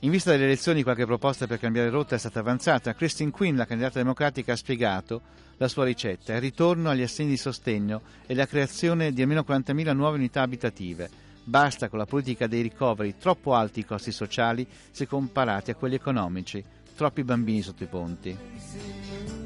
In 0.00 0.10
vista 0.10 0.30
delle 0.30 0.44
elezioni 0.44 0.82
qualche 0.82 1.06
proposta 1.06 1.46
per 1.46 1.58
cambiare 1.58 1.90
rotta 1.90 2.14
è 2.14 2.18
stata 2.18 2.40
avanzata. 2.40 2.94
Christine 2.94 3.30
Quinn, 3.30 3.56
la 3.56 3.66
candidata 3.66 3.98
democratica, 3.98 4.52
ha 4.52 4.56
spiegato 4.56 5.20
la 5.56 5.68
sua 5.68 5.84
ricetta, 5.84 6.34
il 6.34 6.40
ritorno 6.40 6.90
agli 6.90 7.02
assegni 7.02 7.30
di 7.30 7.36
sostegno 7.36 8.02
e 8.26 8.34
la 8.34 8.46
creazione 8.46 9.12
di 9.12 9.22
almeno 9.22 9.44
40.000 9.46 9.94
nuove 9.94 10.18
unità 10.18 10.42
abitative. 10.42 11.08
Basta 11.42 11.88
con 11.88 11.98
la 11.98 12.06
politica 12.06 12.46
dei 12.46 12.60
ricoveri, 12.60 13.16
troppo 13.18 13.54
alti 13.54 13.80
i 13.80 13.84
costi 13.84 14.12
sociali 14.12 14.66
se 14.90 15.06
comparati 15.06 15.70
a 15.70 15.74
quelli 15.74 15.94
economici, 15.94 16.62
troppi 16.94 17.24
bambini 17.24 17.62
sotto 17.62 17.84
i 17.84 17.86
ponti. 17.86 19.45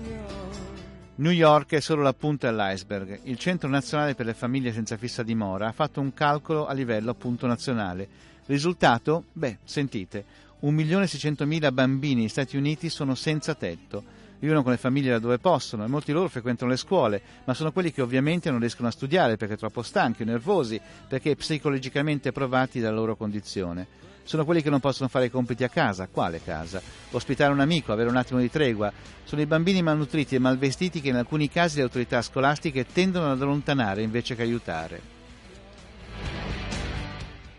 New 1.17 1.33
York 1.33 1.75
è 1.75 1.81
solo 1.81 2.03
la 2.03 2.15
punta 2.15 2.51
dell'iceberg. 2.51 3.21
Il 3.25 3.37
Centro 3.37 3.69
Nazionale 3.69 4.15
per 4.15 4.25
le 4.25 4.33
Famiglie 4.33 4.73
senza 4.73 4.97
fissa 4.97 5.23
dimora 5.23 5.69
ha 5.69 5.73
fatto 5.73 6.01
un 6.01 6.15
calcolo 6.15 6.67
a 6.67 6.73
livello 6.73 7.11
appunto 7.11 7.47
nazionale. 7.47 8.09
Risultato? 8.47 9.25
Beh, 9.33 9.59
sentite, 9.63 10.25
1.600.000 10.63 11.73
bambini 11.73 12.21
negli 12.23 12.29
Stati 12.29 12.57
Uniti 12.57 12.89
sono 12.89 13.15
senza 13.15 13.55
tetto. 13.55 14.03
vivono 14.39 14.63
con 14.63 14.73
le 14.73 14.79
famiglie 14.79 15.11
da 15.11 15.19
dove 15.19 15.39
possono 15.39 15.85
e 15.85 15.89
molti 15.89 16.13
loro 16.13 16.29
frequentano 16.29 16.71
le 16.71 16.79
scuole, 16.79 17.21
ma 17.45 17.53
sono 17.53 17.73
quelli 17.73 17.93
che 17.93 18.01
ovviamente 18.01 18.51
non 18.51 18.59
riescono 18.59 18.89
a 18.89 18.93
studiare 18.93 19.37
perché 19.37 19.59
troppo 19.59 19.83
stanchi 19.83 20.23
o 20.23 20.25
nervosi, 20.25 20.81
perché 21.07 21.37
psicologicamente 21.37 22.33
provati 22.33 22.81
dalla 22.81 22.97
loro 22.97 23.17
condizione. 23.17 23.87
Sono 24.31 24.45
quelli 24.45 24.63
che 24.63 24.71
non 24.71 24.79
possono 24.79 25.09
fare 25.09 25.25
i 25.25 25.29
compiti 25.29 25.65
a 25.65 25.69
casa. 25.69 26.07
Quale 26.07 26.41
casa? 26.41 26.81
Ospitare 27.11 27.53
un 27.53 27.59
amico, 27.59 27.91
avere 27.91 28.09
un 28.09 28.15
attimo 28.15 28.39
di 28.39 28.49
tregua. 28.49 28.93
Sono 29.25 29.41
i 29.41 29.47
bambini 29.47 29.83
malnutriti 29.83 30.37
e 30.37 30.39
malvestiti 30.39 31.01
che 31.01 31.09
in 31.09 31.17
alcuni 31.17 31.49
casi 31.49 31.79
le 31.79 31.83
autorità 31.83 32.23
scolastiche 32.23 32.87
tendono 32.87 33.33
ad 33.33 33.43
allontanare 33.43 34.03
invece 34.03 34.37
che 34.37 34.43
aiutare. 34.43 35.01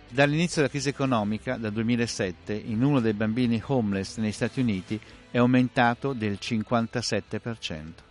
Dall'inizio 0.07 0.61
della 0.61 0.69
crisi 0.69 0.87
economica, 0.87 1.57
dal 1.57 1.73
2007, 1.73 2.53
il 2.53 2.77
numero 2.77 3.01
dei 3.01 3.11
bambini 3.11 3.61
homeless 3.65 4.15
negli 4.19 4.31
Stati 4.31 4.61
Uniti 4.61 4.97
è 5.29 5.39
aumentato 5.39 6.13
del 6.13 6.37
57%. 6.41 8.10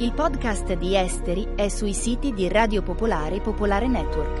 Il 0.00 0.14
podcast 0.14 0.72
di 0.78 0.96
Esteri 0.96 1.48
è 1.54 1.68
sui 1.68 1.92
siti 1.92 2.32
di 2.32 2.48
Radio 2.48 2.80
Popolare 2.80 3.36
e 3.36 3.40
Popolare 3.42 3.86
Network. 3.86 4.40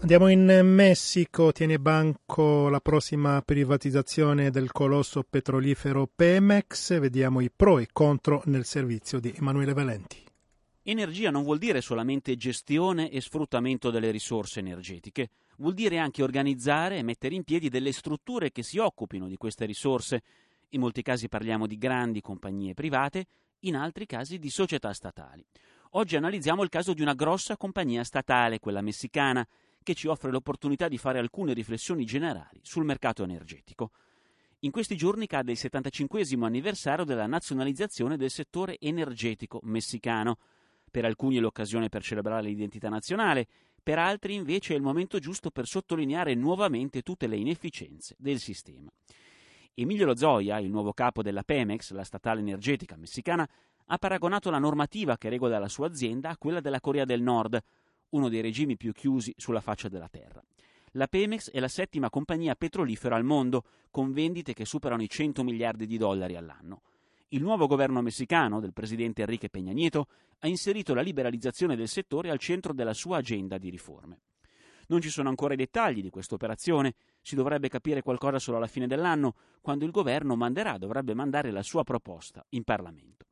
Andiamo 0.00 0.26
in 0.26 0.60
Messico, 0.64 1.52
tiene 1.52 1.78
banco 1.78 2.68
la 2.68 2.80
prossima 2.80 3.40
privatizzazione 3.44 4.50
del 4.50 4.72
colosso 4.72 5.22
petrolifero 5.22 6.10
Pemex, 6.12 6.98
vediamo 6.98 7.40
i 7.40 7.52
pro 7.54 7.78
e 7.78 7.86
contro 7.92 8.42
nel 8.46 8.64
servizio 8.64 9.20
di 9.20 9.32
Emanuele 9.36 9.72
Valenti. 9.72 10.25
Energia 10.88 11.32
non 11.32 11.42
vuol 11.42 11.58
dire 11.58 11.80
solamente 11.80 12.36
gestione 12.36 13.10
e 13.10 13.20
sfruttamento 13.20 13.90
delle 13.90 14.12
risorse 14.12 14.60
energetiche, 14.60 15.30
vuol 15.56 15.74
dire 15.74 15.98
anche 15.98 16.22
organizzare 16.22 16.96
e 16.96 17.02
mettere 17.02 17.34
in 17.34 17.42
piedi 17.42 17.68
delle 17.68 17.90
strutture 17.90 18.52
che 18.52 18.62
si 18.62 18.78
occupino 18.78 19.26
di 19.26 19.36
queste 19.36 19.64
risorse. 19.64 20.22
In 20.70 20.80
molti 20.80 21.02
casi 21.02 21.28
parliamo 21.28 21.66
di 21.66 21.76
grandi 21.76 22.20
compagnie 22.20 22.72
private, 22.74 23.26
in 23.60 23.74
altri 23.74 24.06
casi 24.06 24.38
di 24.38 24.48
società 24.48 24.92
statali. 24.92 25.44
Oggi 25.94 26.14
analizziamo 26.14 26.62
il 26.62 26.68
caso 26.68 26.94
di 26.94 27.02
una 27.02 27.14
grossa 27.14 27.56
compagnia 27.56 28.04
statale, 28.04 28.60
quella 28.60 28.80
messicana, 28.80 29.44
che 29.82 29.94
ci 29.94 30.06
offre 30.06 30.30
l'opportunità 30.30 30.86
di 30.86 30.98
fare 30.98 31.18
alcune 31.18 31.52
riflessioni 31.52 32.04
generali 32.04 32.60
sul 32.62 32.84
mercato 32.84 33.24
energetico. 33.24 33.90
In 34.60 34.70
questi 34.70 34.94
giorni 34.96 35.26
cade 35.26 35.50
il 35.50 35.58
75 35.58 36.24
anniversario 36.42 37.04
della 37.04 37.26
nazionalizzazione 37.26 38.16
del 38.16 38.30
settore 38.30 38.78
energetico 38.78 39.58
messicano. 39.64 40.38
Per 40.96 41.04
alcuni 41.04 41.36
è 41.36 41.40
l'occasione 41.40 41.90
per 41.90 42.02
celebrare 42.02 42.46
l'identità 42.46 42.88
nazionale, 42.88 43.46
per 43.82 43.98
altri 43.98 44.32
invece 44.32 44.72
è 44.72 44.76
il 44.78 44.82
momento 44.82 45.18
giusto 45.18 45.50
per 45.50 45.66
sottolineare 45.66 46.32
nuovamente 46.32 47.02
tutte 47.02 47.26
le 47.26 47.36
inefficienze 47.36 48.14
del 48.18 48.38
sistema. 48.38 48.90
Emilio 49.74 50.06
Lozoya, 50.06 50.58
il 50.58 50.70
nuovo 50.70 50.94
capo 50.94 51.20
della 51.20 51.42
Pemex, 51.42 51.92
la 51.92 52.02
statale 52.02 52.40
energetica 52.40 52.96
messicana, 52.96 53.46
ha 53.88 53.98
paragonato 53.98 54.48
la 54.48 54.58
normativa 54.58 55.18
che 55.18 55.28
regola 55.28 55.58
la 55.58 55.68
sua 55.68 55.88
azienda 55.88 56.30
a 56.30 56.38
quella 56.38 56.60
della 56.60 56.80
Corea 56.80 57.04
del 57.04 57.20
Nord, 57.20 57.62
uno 58.12 58.30
dei 58.30 58.40
regimi 58.40 58.78
più 58.78 58.92
chiusi 58.92 59.34
sulla 59.36 59.60
faccia 59.60 59.90
della 59.90 60.08
terra. 60.08 60.42
La 60.92 61.08
Pemex 61.08 61.50
è 61.50 61.60
la 61.60 61.68
settima 61.68 62.08
compagnia 62.08 62.54
petrolifera 62.54 63.16
al 63.16 63.24
mondo, 63.24 63.64
con 63.90 64.14
vendite 64.14 64.54
che 64.54 64.64
superano 64.64 65.02
i 65.02 65.10
100 65.10 65.44
miliardi 65.44 65.86
di 65.86 65.98
dollari 65.98 66.36
all'anno. 66.36 66.80
Il 67.30 67.42
nuovo 67.42 67.66
governo 67.66 68.02
messicano 68.02 68.60
del 68.60 68.72
presidente 68.72 69.22
Enrique 69.22 69.50
Peña 69.50 69.72
Nieto 69.72 70.06
ha 70.38 70.46
inserito 70.46 70.94
la 70.94 71.00
liberalizzazione 71.00 71.74
del 71.74 71.88
settore 71.88 72.30
al 72.30 72.38
centro 72.38 72.72
della 72.72 72.94
sua 72.94 73.16
agenda 73.16 73.58
di 73.58 73.68
riforme. 73.68 74.20
Non 74.86 75.00
ci 75.00 75.10
sono 75.10 75.28
ancora 75.28 75.54
i 75.54 75.56
dettagli 75.56 76.02
di 76.02 76.10
questa 76.10 76.36
operazione, 76.36 76.94
si 77.20 77.34
dovrebbe 77.34 77.68
capire 77.68 78.02
qualcosa 78.02 78.38
solo 78.38 78.58
alla 78.58 78.68
fine 78.68 78.86
dell'anno, 78.86 79.34
quando 79.60 79.84
il 79.84 79.90
governo 79.90 80.36
manderà, 80.36 80.78
dovrebbe 80.78 81.14
mandare 81.14 81.50
la 81.50 81.64
sua 81.64 81.82
proposta 81.82 82.46
in 82.50 82.62
Parlamento. 82.62 83.26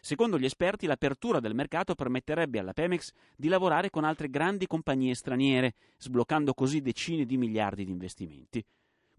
Secondo 0.00 0.38
gli 0.38 0.46
esperti, 0.46 0.86
l'apertura 0.86 1.38
del 1.38 1.54
mercato 1.54 1.94
permetterebbe 1.94 2.60
alla 2.60 2.72
Pemex 2.72 3.12
di 3.36 3.48
lavorare 3.48 3.90
con 3.90 4.04
altre 4.04 4.30
grandi 4.30 4.66
compagnie 4.66 5.14
straniere, 5.14 5.74
sbloccando 5.98 6.54
così 6.54 6.80
decine 6.80 7.26
di 7.26 7.36
miliardi 7.36 7.84
di 7.84 7.90
investimenti. 7.90 8.64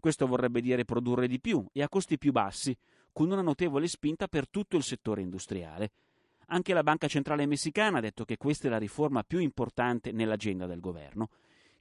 Questo 0.00 0.26
vorrebbe 0.26 0.60
dire 0.62 0.84
produrre 0.84 1.28
di 1.28 1.38
più 1.38 1.64
e 1.72 1.82
a 1.82 1.88
costi 1.88 2.18
più 2.18 2.32
bassi, 2.32 2.76
con 3.12 3.30
una 3.30 3.42
notevole 3.42 3.88
spinta 3.88 4.28
per 4.28 4.48
tutto 4.48 4.76
il 4.76 4.82
settore 4.82 5.22
industriale. 5.22 5.90
Anche 6.46 6.74
la 6.74 6.82
Banca 6.82 7.06
Centrale 7.06 7.46
Messicana 7.46 7.98
ha 7.98 8.00
detto 8.00 8.24
che 8.24 8.36
questa 8.36 8.66
è 8.66 8.70
la 8.70 8.78
riforma 8.78 9.22
più 9.22 9.38
importante 9.38 10.10
nell'agenda 10.10 10.66
del 10.66 10.80
governo. 10.80 11.28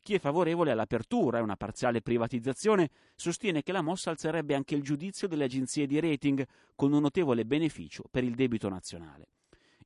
Chi 0.02 0.14
è 0.14 0.20
favorevole 0.20 0.72
all'apertura 0.72 1.40
e 1.40 1.42
una 1.42 1.58
parziale 1.58 2.02
privatizzazione 2.02 2.90
sostiene 3.16 3.64
che 3.64 3.72
la 3.72 3.82
mossa 3.82 4.12
alzerebbe 4.12 4.56
anche 4.56 4.76
il 4.76 4.82
giudizio 4.82 5.28
delle 5.28 5.44
agenzie 5.44 5.88
di 5.88 6.00
rating, 6.00 6.46
con 6.76 6.94
un 6.94 7.02
notevole 7.02 7.46
beneficio 7.46 8.04
per 8.10 8.24
il 8.24 8.36
debito 8.36 8.70
nazionale. 8.70 9.28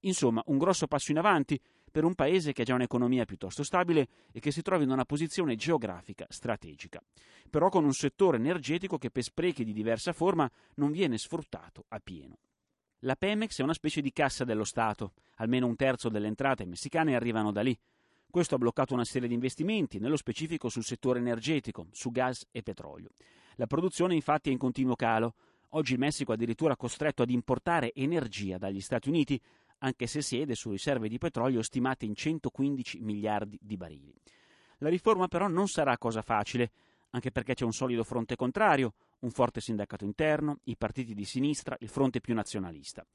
Insomma, 0.01 0.43
un 0.47 0.57
grosso 0.57 0.87
passo 0.87 1.11
in 1.11 1.17
avanti 1.17 1.59
per 1.93 2.05
un 2.05 2.15
paese 2.15 2.53
che 2.53 2.63
ha 2.63 2.65
già 2.65 2.73
un'economia 2.73 3.23
piuttosto 3.23 3.61
stabile 3.61 4.07
e 4.31 4.39
che 4.39 4.49
si 4.49 4.63
trova 4.63 4.81
in 4.81 4.89
una 4.89 5.05
posizione 5.05 5.55
geografica 5.55 6.25
strategica, 6.27 6.99
però 7.51 7.69
con 7.69 7.83
un 7.83 7.93
settore 7.93 8.37
energetico 8.37 8.97
che 8.97 9.11
per 9.11 9.21
sprechi 9.21 9.63
di 9.63 9.73
diversa 9.73 10.11
forma 10.11 10.49
non 10.77 10.89
viene 10.89 11.19
sfruttato 11.19 11.85
a 11.89 11.99
pieno. 11.99 12.39
La 13.01 13.15
Pemex 13.15 13.59
è 13.59 13.63
una 13.63 13.75
specie 13.75 14.01
di 14.01 14.11
cassa 14.11 14.43
dello 14.43 14.63
Stato, 14.63 15.13
almeno 15.35 15.67
un 15.67 15.75
terzo 15.75 16.09
delle 16.09 16.25
entrate 16.25 16.65
messicane 16.65 17.15
arrivano 17.15 17.51
da 17.51 17.61
lì. 17.61 17.77
Questo 18.27 18.55
ha 18.55 18.57
bloccato 18.57 18.95
una 18.95 19.05
serie 19.05 19.27
di 19.27 19.35
investimenti, 19.35 19.99
nello 19.99 20.17
specifico 20.17 20.69
sul 20.69 20.83
settore 20.83 21.19
energetico, 21.19 21.89
su 21.91 22.09
gas 22.09 22.47
e 22.49 22.63
petrolio. 22.63 23.09
La 23.57 23.67
produzione 23.67 24.15
infatti 24.15 24.49
è 24.49 24.51
in 24.51 24.57
continuo 24.57 24.95
calo. 24.95 25.35
Oggi 25.75 25.93
il 25.93 25.99
Messico 25.99 26.31
è 26.31 26.35
addirittura 26.35 26.75
costretto 26.75 27.21
ad 27.21 27.29
importare 27.29 27.93
energia 27.93 28.57
dagli 28.57 28.81
Stati 28.81 29.09
Uniti, 29.09 29.39
anche 29.83 30.07
se 30.07 30.21
siede 30.21 30.55
su 30.55 30.71
riserve 30.71 31.07
di 31.07 31.17
petrolio 31.17 31.61
stimate 31.61 32.05
in 32.05 32.15
115 32.15 32.99
miliardi 33.01 33.59
di 33.61 33.77
barili. 33.77 34.13
La 34.77 34.89
riforma 34.89 35.27
però 35.27 35.47
non 35.47 35.67
sarà 35.67 35.97
cosa 35.97 36.21
facile, 36.21 36.71
anche 37.11 37.31
perché 37.31 37.53
c'è 37.53 37.65
un 37.65 37.73
solido 37.73 38.03
fronte 38.03 38.35
contrario, 38.35 38.95
un 39.19 39.29
forte 39.29 39.61
sindacato 39.61 40.03
interno, 40.03 40.59
i 40.63 40.75
partiti 40.75 41.13
di 41.13 41.25
sinistra, 41.25 41.77
il 41.79 41.89
fronte 41.89 42.21
più 42.21 42.33
nazionalista. 42.33 43.05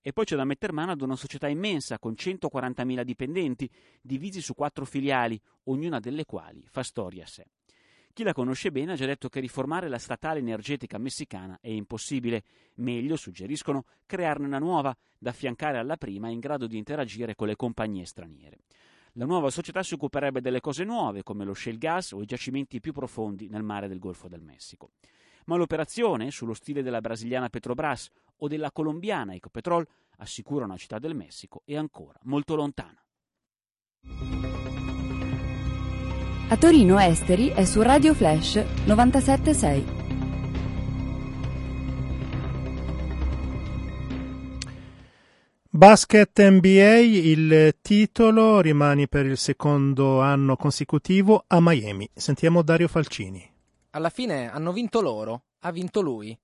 E 0.00 0.12
poi 0.12 0.24
c'è 0.24 0.36
da 0.36 0.44
mettere 0.44 0.72
mano 0.72 0.92
ad 0.92 1.00
una 1.00 1.16
società 1.16 1.48
immensa 1.48 1.98
con 1.98 2.12
140.000 2.12 3.02
dipendenti, 3.02 3.68
divisi 4.00 4.40
su 4.40 4.54
quattro 4.54 4.84
filiali, 4.84 5.40
ognuna 5.64 5.98
delle 5.98 6.24
quali 6.24 6.64
fa 6.68 6.82
storia 6.82 7.24
a 7.24 7.28
sé. 7.28 7.46
Chi 8.16 8.22
la 8.22 8.32
conosce 8.32 8.72
bene 8.72 8.92
ha 8.92 8.96
già 8.96 9.04
detto 9.04 9.28
che 9.28 9.40
riformare 9.40 9.90
la 9.90 9.98
statale 9.98 10.38
energetica 10.38 10.96
messicana 10.96 11.58
è 11.60 11.68
impossibile. 11.68 12.44
Meglio, 12.76 13.14
suggeriscono, 13.14 13.84
crearne 14.06 14.46
una 14.46 14.58
nuova, 14.58 14.96
da 15.18 15.28
affiancare 15.28 15.76
alla 15.76 15.98
prima 15.98 16.30
in 16.30 16.38
grado 16.38 16.66
di 16.66 16.78
interagire 16.78 17.34
con 17.34 17.46
le 17.46 17.56
compagnie 17.56 18.06
straniere. 18.06 18.60
La 19.12 19.26
nuova 19.26 19.50
società 19.50 19.82
si 19.82 19.92
occuperebbe 19.92 20.40
delle 20.40 20.60
cose 20.60 20.84
nuove, 20.84 21.22
come 21.22 21.44
lo 21.44 21.52
shale 21.52 21.76
gas 21.76 22.12
o 22.12 22.22
i 22.22 22.24
giacimenti 22.24 22.80
più 22.80 22.94
profondi 22.94 23.50
nel 23.50 23.62
mare 23.62 23.86
del 23.86 23.98
Golfo 23.98 24.28
del 24.28 24.40
Messico. 24.40 24.92
Ma 25.44 25.56
l'operazione, 25.56 26.30
sullo 26.30 26.54
stile 26.54 26.82
della 26.82 27.02
brasiliana 27.02 27.50
Petrobras 27.50 28.08
o 28.36 28.48
della 28.48 28.72
colombiana 28.72 29.34
Ecopetrol, 29.34 29.86
assicura 30.16 30.64
una 30.64 30.78
città 30.78 30.98
del 30.98 31.14
Messico, 31.14 31.60
è 31.66 31.76
ancora 31.76 32.18
molto 32.22 32.54
lontana. 32.54 32.98
A 36.48 36.56
Torino 36.56 36.96
Esteri 37.00 37.48
è 37.48 37.64
su 37.64 37.82
Radio 37.82 38.14
Flash 38.14 38.64
976. 38.84 39.84
Basket 45.68 46.40
NBA, 46.40 46.98
il 46.98 47.74
titolo 47.82 48.60
rimane 48.60 49.08
per 49.08 49.26
il 49.26 49.36
secondo 49.36 50.20
anno 50.20 50.54
consecutivo 50.54 51.42
a 51.48 51.58
Miami. 51.60 52.08
Sentiamo 52.14 52.62
Dario 52.62 52.86
Falcini. 52.86 53.44
Alla 53.90 54.10
fine 54.10 54.48
hanno 54.48 54.72
vinto 54.72 55.00
loro, 55.00 55.46
ha 55.62 55.72
vinto 55.72 56.00
lui. 56.00 56.38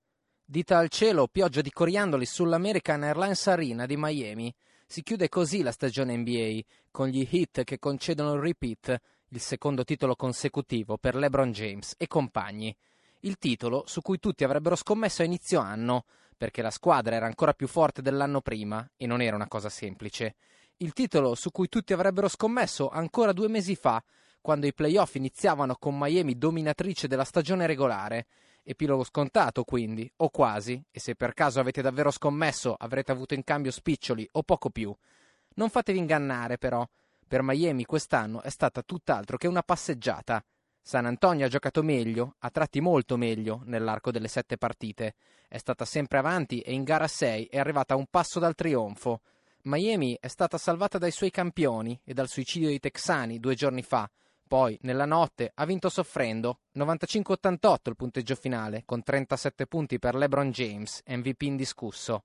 Dita 0.44 0.78
al 0.78 0.88
cielo, 0.88 1.28
pioggia 1.28 1.60
di 1.60 1.70
coriandoli 1.70 2.26
sull'American 2.26 3.04
Airlines 3.04 3.46
Arena 3.46 3.86
di 3.86 3.94
Miami. 3.96 4.52
Si 4.84 5.04
chiude 5.04 5.28
così 5.28 5.62
la 5.62 5.70
stagione 5.70 6.16
NBA, 6.16 6.58
con 6.90 7.06
gli 7.06 7.24
hit 7.30 7.62
che 7.62 7.78
concedono 7.78 8.34
il 8.34 8.40
repeat, 8.40 9.00
il 9.32 9.40
secondo 9.40 9.82
titolo 9.82 10.14
consecutivo 10.14 10.98
per 10.98 11.14
LeBron 11.14 11.52
James 11.52 11.94
e 11.96 12.06
compagni. 12.06 12.74
Il 13.20 13.38
titolo 13.38 13.84
su 13.86 14.02
cui 14.02 14.18
tutti 14.18 14.44
avrebbero 14.44 14.76
scommesso 14.76 15.22
a 15.22 15.24
inizio 15.24 15.58
anno, 15.58 16.04
perché 16.36 16.60
la 16.60 16.70
squadra 16.70 17.14
era 17.14 17.24
ancora 17.24 17.54
più 17.54 17.66
forte 17.66 18.02
dell'anno 18.02 18.42
prima 18.42 18.86
e 18.94 19.06
non 19.06 19.22
era 19.22 19.36
una 19.36 19.48
cosa 19.48 19.70
semplice. 19.70 20.34
il 20.78 20.92
titolo 20.92 21.34
su 21.34 21.50
cui 21.50 21.68
tutti 21.68 21.92
avrebbero 21.92 22.28
scommesso 22.28 22.90
ancora 22.90 23.32
due 23.32 23.48
mesi 23.48 23.76
fa, 23.76 24.02
quando 24.40 24.66
i 24.66 24.74
playoff 24.74 25.14
iniziavano 25.14 25.76
con 25.76 25.96
Miami 25.96 26.36
dominatrice 26.36 27.06
della 27.06 27.24
stagione 27.24 27.66
regolare. 27.66 28.26
Epilogo 28.64 29.04
scontato, 29.04 29.64
quindi, 29.64 30.10
o 30.16 30.28
quasi, 30.28 30.82
e 30.90 31.00
se 31.00 31.14
per 31.14 31.32
caso 31.32 31.60
avete 31.60 31.80
davvero 31.80 32.10
scommesso 32.10 32.74
avrete 32.76 33.12
avuto 33.12 33.34
in 33.34 33.44
cambio 33.44 33.70
spiccioli 33.70 34.28
o 34.32 34.42
poco 34.42 34.68
più. 34.68 34.94
Non 35.54 35.70
fatevi 35.70 35.98
ingannare, 35.98 36.58
però. 36.58 36.86
Per 37.32 37.40
Miami 37.40 37.86
quest'anno 37.86 38.42
è 38.42 38.50
stata 38.50 38.82
tutt'altro 38.82 39.38
che 39.38 39.46
una 39.46 39.62
passeggiata. 39.62 40.44
San 40.82 41.06
Antonio 41.06 41.46
ha 41.46 41.48
giocato 41.48 41.82
meglio, 41.82 42.34
a 42.40 42.50
tratti 42.50 42.82
molto 42.82 43.16
meglio, 43.16 43.62
nell'arco 43.64 44.10
delle 44.10 44.28
sette 44.28 44.58
partite. 44.58 45.14
È 45.48 45.56
stata 45.56 45.86
sempre 45.86 46.18
avanti 46.18 46.60
e 46.60 46.74
in 46.74 46.84
gara 46.84 47.08
6 47.08 47.46
è 47.46 47.58
arrivata 47.58 47.94
a 47.94 47.96
un 47.96 48.04
passo 48.10 48.38
dal 48.38 48.54
trionfo. 48.54 49.22
Miami 49.62 50.14
è 50.20 50.28
stata 50.28 50.58
salvata 50.58 50.98
dai 50.98 51.10
suoi 51.10 51.30
campioni 51.30 51.98
e 52.04 52.12
dal 52.12 52.28
suicidio 52.28 52.68
dei 52.68 52.80
texani 52.80 53.40
due 53.40 53.54
giorni 53.54 53.82
fa. 53.82 54.10
Poi, 54.46 54.76
nella 54.82 55.06
notte, 55.06 55.52
ha 55.54 55.64
vinto 55.64 55.88
soffrendo, 55.88 56.58
95-88 56.74 57.76
il 57.84 57.96
punteggio 57.96 58.34
finale, 58.34 58.82
con 58.84 59.02
37 59.02 59.66
punti 59.66 59.98
per 59.98 60.16
LeBron 60.16 60.50
James, 60.50 61.00
MVP 61.06 61.40
indiscusso. 61.40 62.24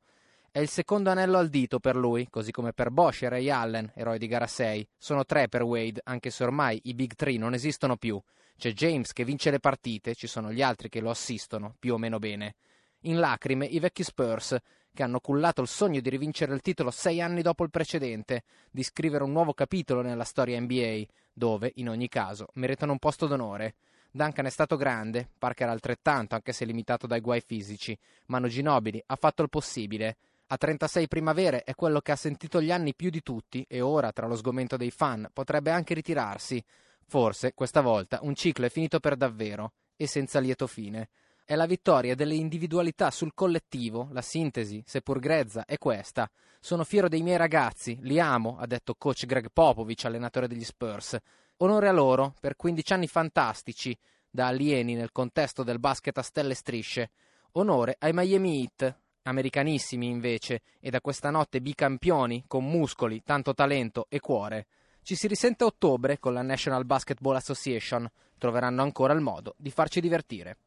È 0.57 0.61
il 0.61 0.69
secondo 0.69 1.11
anello 1.11 1.37
al 1.37 1.49
dito 1.49 1.77
per 1.77 1.95
lui, 1.95 2.29
così 2.31 2.51
come 2.51 2.73
per 2.73 2.89
Bosch 2.89 3.21
e 3.21 3.29
Ray 3.29 3.47
Allen, 3.47 3.91
eroi 3.93 4.17
di 4.17 4.25
gara 4.25 4.47
6. 4.47 4.89
Sono 4.97 5.23
tre 5.23 5.47
per 5.47 5.61
Wade, 5.61 6.01
anche 6.05 6.31
se 6.31 6.43
ormai 6.43 6.81
i 6.85 6.95
Big 6.95 7.13
Three 7.13 7.37
non 7.37 7.53
esistono 7.53 7.95
più. 7.95 8.19
C'è 8.57 8.73
James 8.73 9.13
che 9.13 9.23
vince 9.23 9.51
le 9.51 9.59
partite, 9.59 10.15
ci 10.15 10.25
sono 10.25 10.51
gli 10.51 10.63
altri 10.63 10.89
che 10.89 10.99
lo 10.99 11.11
assistono, 11.11 11.75
più 11.77 11.93
o 11.93 11.99
meno 11.99 12.17
bene. 12.17 12.55
In 13.01 13.19
lacrime 13.19 13.67
i 13.67 13.77
vecchi 13.77 14.01
Spurs, 14.01 14.57
che 14.91 15.03
hanno 15.03 15.19
cullato 15.19 15.61
il 15.61 15.67
sogno 15.67 15.99
di 15.99 16.09
rivincere 16.09 16.55
il 16.55 16.61
titolo 16.61 16.89
sei 16.89 17.21
anni 17.21 17.43
dopo 17.43 17.63
il 17.63 17.69
precedente, 17.69 18.41
di 18.71 18.81
scrivere 18.81 19.23
un 19.23 19.33
nuovo 19.33 19.53
capitolo 19.53 20.01
nella 20.01 20.23
storia 20.23 20.59
NBA, 20.59 21.03
dove, 21.33 21.71
in 21.75 21.87
ogni 21.87 22.07
caso, 22.07 22.47
meritano 22.53 22.93
un 22.93 22.97
posto 22.97 23.27
d'onore. 23.27 23.75
Duncan 24.09 24.47
è 24.47 24.49
stato 24.49 24.77
grande, 24.77 25.29
Parker 25.37 25.69
altrettanto, 25.69 26.33
anche 26.33 26.51
se 26.51 26.65
limitato 26.65 27.05
dai 27.05 27.21
guai 27.21 27.41
fisici. 27.41 27.95
Manu 28.25 28.47
Ginobili 28.47 29.03
ha 29.05 29.15
fatto 29.15 29.43
il 29.43 29.49
possibile. 29.49 30.17
A 30.49 30.55
36 30.55 31.09
primavere 31.09 31.63
è 31.63 31.75
quello 31.75 31.99
che 31.99 32.13
ha 32.13 32.15
sentito 32.15 32.61
gli 32.61 32.71
anni 32.71 32.95
più 32.95 33.09
di 33.09 33.21
tutti 33.21 33.65
e 33.67 33.81
ora, 33.81 34.13
tra 34.13 34.27
lo 34.27 34.35
sgomento 34.37 34.77
dei 34.77 34.91
fan, 34.91 35.27
potrebbe 35.33 35.71
anche 35.71 35.93
ritirarsi. 35.93 36.63
Forse, 37.05 37.53
questa 37.53 37.81
volta, 37.81 38.19
un 38.21 38.33
ciclo 38.33 38.65
è 38.65 38.69
finito 38.69 39.01
per 39.01 39.17
davvero 39.17 39.73
e 39.97 40.07
senza 40.07 40.39
lieto 40.39 40.65
fine. 40.65 41.09
È 41.43 41.53
la 41.55 41.65
vittoria 41.65 42.15
delle 42.15 42.35
individualità 42.35 43.11
sul 43.11 43.33
collettivo, 43.33 44.07
la 44.11 44.21
sintesi, 44.21 44.81
seppur 44.85 45.19
grezza, 45.19 45.65
è 45.65 45.77
questa. 45.77 46.29
Sono 46.61 46.85
fiero 46.85 47.09
dei 47.09 47.23
miei 47.23 47.37
ragazzi, 47.37 47.97
li 48.03 48.17
amo, 48.17 48.57
ha 48.57 48.65
detto 48.65 48.95
coach 48.97 49.25
Greg 49.25 49.49
Popovich, 49.51 50.05
allenatore 50.05 50.47
degli 50.47 50.63
Spurs. 50.63 51.17
Onore 51.57 51.89
a 51.89 51.93
loro 51.93 52.33
per 52.39 52.55
15 52.55 52.93
anni 52.93 53.07
fantastici, 53.07 53.97
da 54.29 54.47
alieni 54.47 54.95
nel 54.95 55.11
contesto 55.11 55.63
del 55.63 55.79
basket 55.79 56.17
a 56.17 56.21
stelle 56.21 56.53
e 56.53 56.55
strisce. 56.55 57.09
Onore 57.53 57.97
ai 57.99 58.11
Miami 58.13 58.61
Heat, 58.61 58.97
americanissimi 59.27 60.07
invece, 60.07 60.61
e 60.79 60.89
da 60.89 61.01
questa 61.01 61.29
notte 61.29 61.61
bicampioni, 61.61 62.43
con 62.47 62.65
muscoli, 62.65 63.21
tanto 63.23 63.53
talento 63.53 64.07
e 64.09 64.19
cuore. 64.19 64.67
Ci 65.03 65.15
si 65.15 65.27
risente 65.27 65.63
a 65.63 65.67
ottobre 65.67 66.19
con 66.19 66.33
la 66.33 66.41
National 66.41 66.85
Basketball 66.85 67.35
Association. 67.35 68.07
Troveranno 68.37 68.81
ancora 68.81 69.13
il 69.13 69.21
modo 69.21 69.53
di 69.57 69.71
farci 69.71 70.01
divertire. 70.01 70.57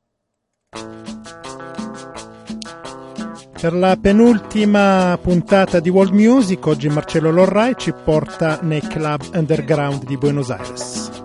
Per 3.61 3.75
la 3.75 3.99
penultima 4.01 5.19
puntata 5.21 5.81
di 5.81 5.91
World 5.91 6.15
Music, 6.15 6.65
oggi 6.67 6.89
Marcello 6.89 7.31
Lorrai 7.31 7.75
ci 7.77 7.93
porta 7.93 8.61
nei 8.63 8.81
club 8.81 9.21
underground 9.35 10.05
di 10.05 10.17
Buenos 10.17 10.51
Aires. 10.51 11.20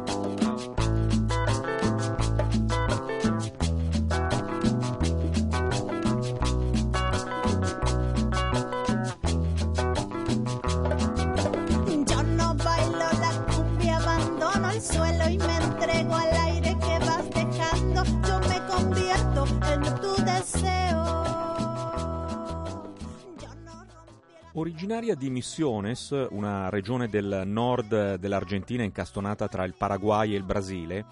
Originaria 24.58 25.16
di 25.16 25.30
Misiones, 25.30 26.16
una 26.30 26.70
regione 26.70 27.10
del 27.10 27.44
nord 27.46 28.16
dell'Argentina 28.16 28.84
incastonata 28.84 29.50
tra 29.50 29.66
il 29.66 29.74
Paraguay 29.78 30.32
e 30.32 30.38
il 30.38 30.44
Brasile, 30.44 31.06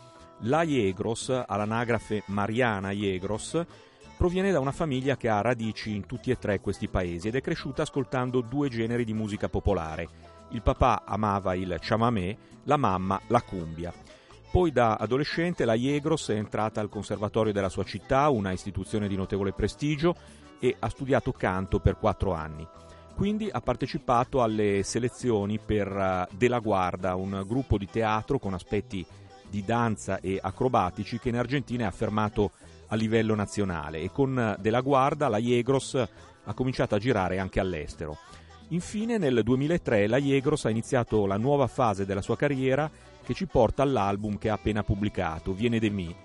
la 0.43 0.63
Iegros, 0.63 1.27
all'anagrafe 1.45 2.23
Mariana 2.27 2.91
Iegros, 2.91 3.61
proviene 4.15 4.53
da 4.53 4.61
una 4.61 4.71
famiglia 4.71 5.17
che 5.17 5.27
ha 5.27 5.41
radici 5.41 5.93
in 5.93 6.05
tutti 6.05 6.31
e 6.31 6.37
tre 6.37 6.61
questi 6.61 6.87
paesi 6.87 7.27
ed 7.27 7.35
è 7.35 7.41
cresciuta 7.41 7.81
ascoltando 7.81 8.39
due 8.39 8.69
generi 8.69 9.03
di 9.03 9.13
musica 9.13 9.49
popolare. 9.49 10.07
Il 10.51 10.61
papà 10.61 11.03
amava 11.05 11.53
il 11.53 11.75
chamamé, 11.81 12.37
la 12.63 12.77
mamma 12.77 13.19
la 13.27 13.41
cumbia. 13.41 13.93
Poi 14.53 14.71
da 14.71 14.95
adolescente 14.95 15.65
la 15.65 15.73
Iegros 15.73 16.29
è 16.29 16.35
entrata 16.35 16.79
al 16.79 16.87
conservatorio 16.87 17.51
della 17.51 17.67
sua 17.67 17.83
città, 17.83 18.29
una 18.29 18.53
istituzione 18.53 19.09
di 19.09 19.17
notevole 19.17 19.51
prestigio, 19.51 20.15
e 20.61 20.77
ha 20.79 20.87
studiato 20.87 21.33
canto 21.33 21.81
per 21.81 21.97
quattro 21.97 22.31
anni. 22.31 22.65
Quindi 23.15 23.47
ha 23.51 23.61
partecipato 23.61 24.41
alle 24.41 24.81
selezioni 24.83 25.59
per 25.59 25.87
uh, 25.87 26.35
De 26.35 26.47
La 26.47 26.59
Guarda, 26.59 27.15
un 27.15 27.43
gruppo 27.45 27.77
di 27.77 27.87
teatro 27.87 28.39
con 28.39 28.53
aspetti 28.53 29.05
di 29.47 29.63
danza 29.63 30.19
e 30.19 30.39
acrobatici 30.41 31.19
che 31.19 31.29
in 31.29 31.37
Argentina 31.37 31.83
è 31.83 31.87
affermato 31.87 32.51
a 32.87 32.95
livello 32.95 33.35
nazionale 33.35 34.01
e 34.01 34.11
con 34.11 34.55
uh, 34.57 34.59
De 34.59 34.69
La 34.71 34.81
Guarda 34.81 35.27
la 35.27 35.37
Iegros 35.37 35.95
ha 35.95 36.53
cominciato 36.53 36.95
a 36.95 36.99
girare 36.99 37.37
anche 37.37 37.59
all'estero. 37.59 38.17
Infine 38.69 39.19
nel 39.19 39.41
2003 39.43 40.07
la 40.07 40.17
Iegros 40.17 40.65
ha 40.65 40.69
iniziato 40.69 41.27
la 41.27 41.37
nuova 41.37 41.67
fase 41.67 42.05
della 42.05 42.21
sua 42.21 42.35
carriera 42.35 42.89
che 43.23 43.33
ci 43.35 43.45
porta 43.45 43.83
all'album 43.83 44.37
che 44.39 44.49
ha 44.49 44.53
appena 44.53 44.83
pubblicato, 44.83 45.53
Viene 45.53 45.79
de 45.79 45.89
Mi. 45.89 46.15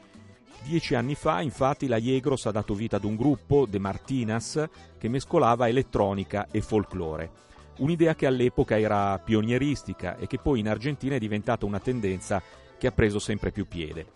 Dieci 0.69 0.95
anni 0.95 1.15
fa, 1.15 1.41
infatti, 1.41 1.87
la 1.87 1.97
Iegros 1.97 2.45
ha 2.45 2.51
dato 2.51 2.75
vita 2.75 2.97
ad 2.97 3.05
un 3.05 3.17
gruppo, 3.17 3.67
The 3.67 3.79
Martinas, 3.79 4.69
che 4.99 5.09
mescolava 5.09 5.67
elettronica 5.67 6.49
e 6.51 6.61
folklore. 6.61 7.31
Un'idea 7.79 8.15
che 8.15 8.27
all'epoca 8.27 8.79
era 8.79 9.19
pionieristica 9.19 10.19
e 10.19 10.27
che 10.27 10.37
poi 10.37 10.61
in 10.61 10.69
Argentina 10.69 11.15
è 11.15 11.19
diventata 11.19 11.65
una 11.65 11.81
tendenza 11.81 12.43
che 12.77 12.87
ha 12.87 12.93
preso 12.93 13.19
sempre 13.19 13.51
più 13.51 13.67
piede. 13.67 14.09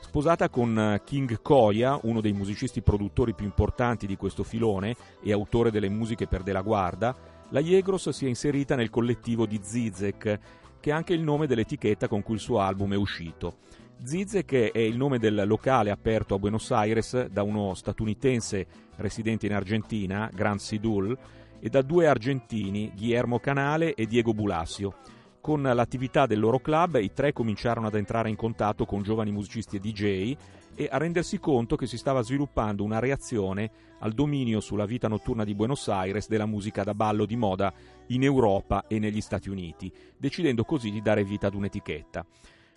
Sposata 0.00 0.48
con 0.48 1.00
King 1.04 1.40
Koya, 1.40 2.00
uno 2.02 2.20
dei 2.20 2.32
musicisti 2.32 2.82
produttori 2.82 3.32
più 3.32 3.44
importanti 3.44 4.08
di 4.08 4.16
questo 4.16 4.42
filone 4.42 4.96
e 5.22 5.30
autore 5.30 5.70
delle 5.70 5.88
musiche 5.88 6.26
per 6.26 6.42
De 6.42 6.50
La 6.50 6.62
Guarda, 6.62 7.16
la 7.50 7.60
Iegros 7.60 8.08
si 8.08 8.24
è 8.24 8.28
inserita 8.28 8.74
nel 8.74 8.90
collettivo 8.90 9.46
di 9.46 9.60
Zizek, 9.62 10.40
che 10.80 10.90
è 10.90 10.92
anche 10.92 11.12
il 11.12 11.22
nome 11.22 11.46
dell'etichetta 11.46 12.08
con 12.08 12.24
cui 12.24 12.34
il 12.34 12.40
suo 12.40 12.58
album 12.58 12.94
è 12.94 12.96
uscito. 12.96 13.58
Zizek 14.02 14.72
è 14.72 14.78
il 14.78 14.96
nome 14.96 15.18
del 15.18 15.42
locale 15.46 15.90
aperto 15.90 16.34
a 16.34 16.38
Buenos 16.38 16.70
Aires 16.70 17.26
da 17.26 17.42
uno 17.42 17.74
statunitense 17.74 18.66
residente 18.96 19.46
in 19.46 19.52
Argentina, 19.52 20.30
Grant 20.32 20.60
Sidul, 20.60 21.16
e 21.60 21.68
da 21.68 21.82
due 21.82 22.06
argentini, 22.06 22.92
Guillermo 22.96 23.38
Canale 23.38 23.94
e 23.94 24.06
Diego 24.06 24.32
Bulassio. 24.32 24.94
Con 25.42 25.62
l'attività 25.62 26.24
del 26.26 26.40
loro 26.40 26.60
club 26.60 26.96
i 26.96 27.12
tre 27.12 27.32
cominciarono 27.32 27.88
ad 27.88 27.94
entrare 27.94 28.30
in 28.30 28.36
contatto 28.36 28.86
con 28.86 29.02
giovani 29.02 29.32
musicisti 29.32 29.76
e 29.76 29.80
DJ 29.80 30.36
e 30.74 30.88
a 30.90 30.96
rendersi 30.96 31.38
conto 31.38 31.76
che 31.76 31.86
si 31.86 31.98
stava 31.98 32.22
sviluppando 32.22 32.82
una 32.82 33.00
reazione 33.00 33.70
al 34.00 34.12
dominio 34.12 34.60
sulla 34.60 34.86
vita 34.86 35.08
notturna 35.08 35.44
di 35.44 35.54
Buenos 35.54 35.88
Aires 35.88 36.26
della 36.26 36.46
musica 36.46 36.84
da 36.84 36.94
ballo 36.94 37.26
di 37.26 37.36
moda 37.36 37.72
in 38.08 38.22
Europa 38.22 38.84
e 38.86 38.98
negli 38.98 39.20
Stati 39.20 39.50
Uniti, 39.50 39.92
decidendo 40.16 40.64
così 40.64 40.90
di 40.90 41.02
dare 41.02 41.22
vita 41.22 41.48
ad 41.48 41.54
un'etichetta. 41.54 42.24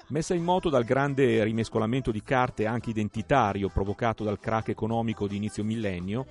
Messa 0.08 0.34
in 0.34 0.44
moto 0.44 0.70
dal 0.70 0.84
grande 0.84 1.44
rimescolamento 1.44 2.12
di 2.12 2.22
carte 2.22 2.66
anche 2.66 2.89
identitario 2.89 3.70
provocato 3.70 4.24
dal 4.24 4.39
crack 4.39 4.68
economico 4.68 5.28
di 5.28 5.38
inizio 5.38 5.63
millennio, 5.63 6.26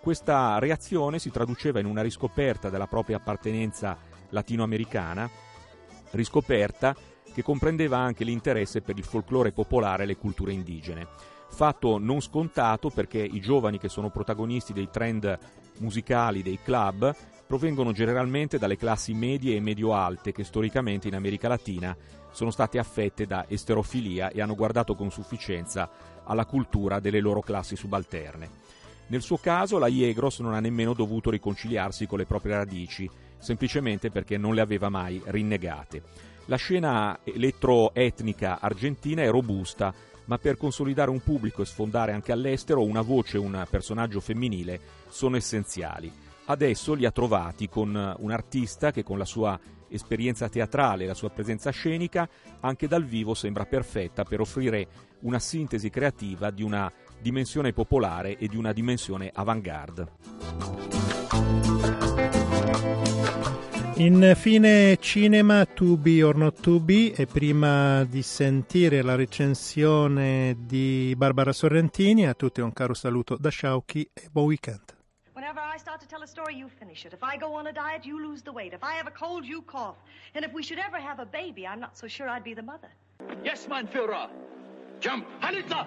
questa 0.00 0.58
reazione 0.58 1.18
si 1.18 1.30
traduceva 1.30 1.80
in 1.80 1.86
una 1.86 2.02
riscoperta 2.02 2.68
della 2.68 2.86
propria 2.86 3.16
appartenenza 3.16 3.96
latinoamericana, 4.28 5.28
riscoperta 6.10 6.94
che 7.32 7.42
comprendeva 7.42 7.96
anche 7.96 8.24
l'interesse 8.24 8.82
per 8.82 8.98
il 8.98 9.04
folklore 9.04 9.52
popolare 9.52 10.02
e 10.02 10.06
le 10.06 10.16
culture 10.16 10.52
indigene. 10.52 11.08
Fatto 11.48 11.98
non 11.98 12.20
scontato 12.20 12.90
perché 12.90 13.18
i 13.18 13.40
giovani 13.40 13.78
che 13.78 13.88
sono 13.88 14.10
protagonisti 14.10 14.74
dei 14.74 14.90
trend 14.90 15.38
musicali 15.78 16.42
dei 16.42 16.58
club 16.62 17.14
provengono 17.46 17.92
generalmente 17.92 18.58
dalle 18.58 18.76
classi 18.76 19.14
medie 19.14 19.56
e 19.56 19.60
medio-alte 19.60 20.32
che 20.32 20.44
storicamente 20.44 21.08
in 21.08 21.14
America 21.14 21.48
Latina 21.48 21.96
sono 22.34 22.50
state 22.50 22.78
affette 22.78 23.26
da 23.26 23.46
esterofilia 23.48 24.30
e 24.30 24.42
hanno 24.42 24.56
guardato 24.56 24.96
con 24.96 25.12
sufficienza 25.12 25.88
alla 26.24 26.44
cultura 26.44 26.98
delle 26.98 27.20
loro 27.20 27.40
classi 27.40 27.76
subalterne. 27.76 28.50
Nel 29.06 29.22
suo 29.22 29.36
caso 29.36 29.78
la 29.78 29.86
Iegros 29.86 30.40
non 30.40 30.52
ha 30.52 30.60
nemmeno 30.60 30.94
dovuto 30.94 31.30
riconciliarsi 31.30 32.06
con 32.06 32.18
le 32.18 32.26
proprie 32.26 32.56
radici 32.56 33.08
semplicemente 33.38 34.10
perché 34.10 34.36
non 34.36 34.54
le 34.54 34.62
aveva 34.62 34.88
mai 34.88 35.22
rinnegate. 35.26 36.02
La 36.46 36.56
scena 36.56 37.20
elettroetnica 37.22 38.58
argentina 38.60 39.22
è 39.22 39.30
robusta, 39.30 39.94
ma 40.24 40.38
per 40.38 40.56
consolidare 40.56 41.10
un 41.10 41.22
pubblico 41.22 41.62
e 41.62 41.66
sfondare 41.66 42.12
anche 42.12 42.32
all'estero 42.32 42.82
una 42.82 43.02
voce 43.02 43.36
e 43.36 43.40
un 43.40 43.64
personaggio 43.70 44.20
femminile 44.20 44.80
sono 45.08 45.36
essenziali. 45.36 46.10
Adesso 46.46 46.94
li 46.94 47.06
ha 47.06 47.10
trovati 47.10 47.68
con 47.68 48.16
un 48.18 48.30
artista 48.30 48.90
che 48.90 49.02
con 49.02 49.18
la 49.18 49.24
sua 49.24 49.58
esperienza 49.94 50.48
teatrale 50.48 51.04
e 51.04 51.06
la 51.06 51.14
sua 51.14 51.30
presenza 51.30 51.70
scenica 51.70 52.28
anche 52.60 52.86
dal 52.86 53.04
vivo 53.04 53.34
sembra 53.34 53.64
perfetta 53.64 54.24
per 54.24 54.40
offrire 54.40 54.86
una 55.20 55.38
sintesi 55.38 55.90
creativa 55.90 56.50
di 56.50 56.62
una 56.62 56.92
dimensione 57.20 57.72
popolare 57.72 58.36
e 58.36 58.48
di 58.48 58.56
una 58.56 58.72
dimensione 58.72 59.30
avant-garde. 59.32 60.06
Infine 63.96 64.96
cinema 64.98 65.64
To 65.66 65.96
Be 65.96 66.20
or 66.22 66.36
Not 66.36 66.60
To 66.60 66.80
Be 66.80 67.12
e 67.12 67.26
prima 67.26 68.02
di 68.02 68.22
sentire 68.22 69.02
la 69.02 69.14
recensione 69.14 70.56
di 70.66 71.14
Barbara 71.16 71.52
Sorrentini 71.52 72.26
a 72.26 72.34
tutti 72.34 72.60
un 72.60 72.72
caro 72.72 72.92
saluto 72.92 73.36
da 73.38 73.50
Sciauchi 73.50 74.10
e 74.12 74.28
buon 74.32 74.46
weekend. 74.46 74.93
I 75.74 75.76
start 75.76 76.00
to 76.02 76.06
tell 76.06 76.22
a 76.22 76.26
story, 76.28 76.54
you 76.54 76.68
finish 76.68 77.04
it. 77.04 77.12
If 77.12 77.24
I 77.24 77.36
go 77.36 77.52
on 77.52 77.66
a 77.66 77.72
diet, 77.72 78.04
you 78.04 78.24
lose 78.24 78.42
the 78.42 78.52
weight. 78.52 78.72
If 78.72 78.84
I 78.84 78.92
have 78.92 79.08
a 79.08 79.10
cold, 79.10 79.44
you 79.44 79.60
cough. 79.62 79.96
And 80.36 80.44
if 80.44 80.52
we 80.52 80.62
should 80.62 80.78
ever 80.78 80.98
have 80.98 81.18
a 81.18 81.26
baby, 81.26 81.66
I'm 81.66 81.80
not 81.80 81.98
so 81.98 82.06
sure 82.06 82.28
I'd 82.28 82.44
be 82.44 82.54
the 82.54 82.62
mother. 82.62 82.90
Yes, 83.42 83.66
mein 83.68 83.88
Führer. 83.88 84.30
Jump. 85.00 85.26
Halitza! 85.40 85.84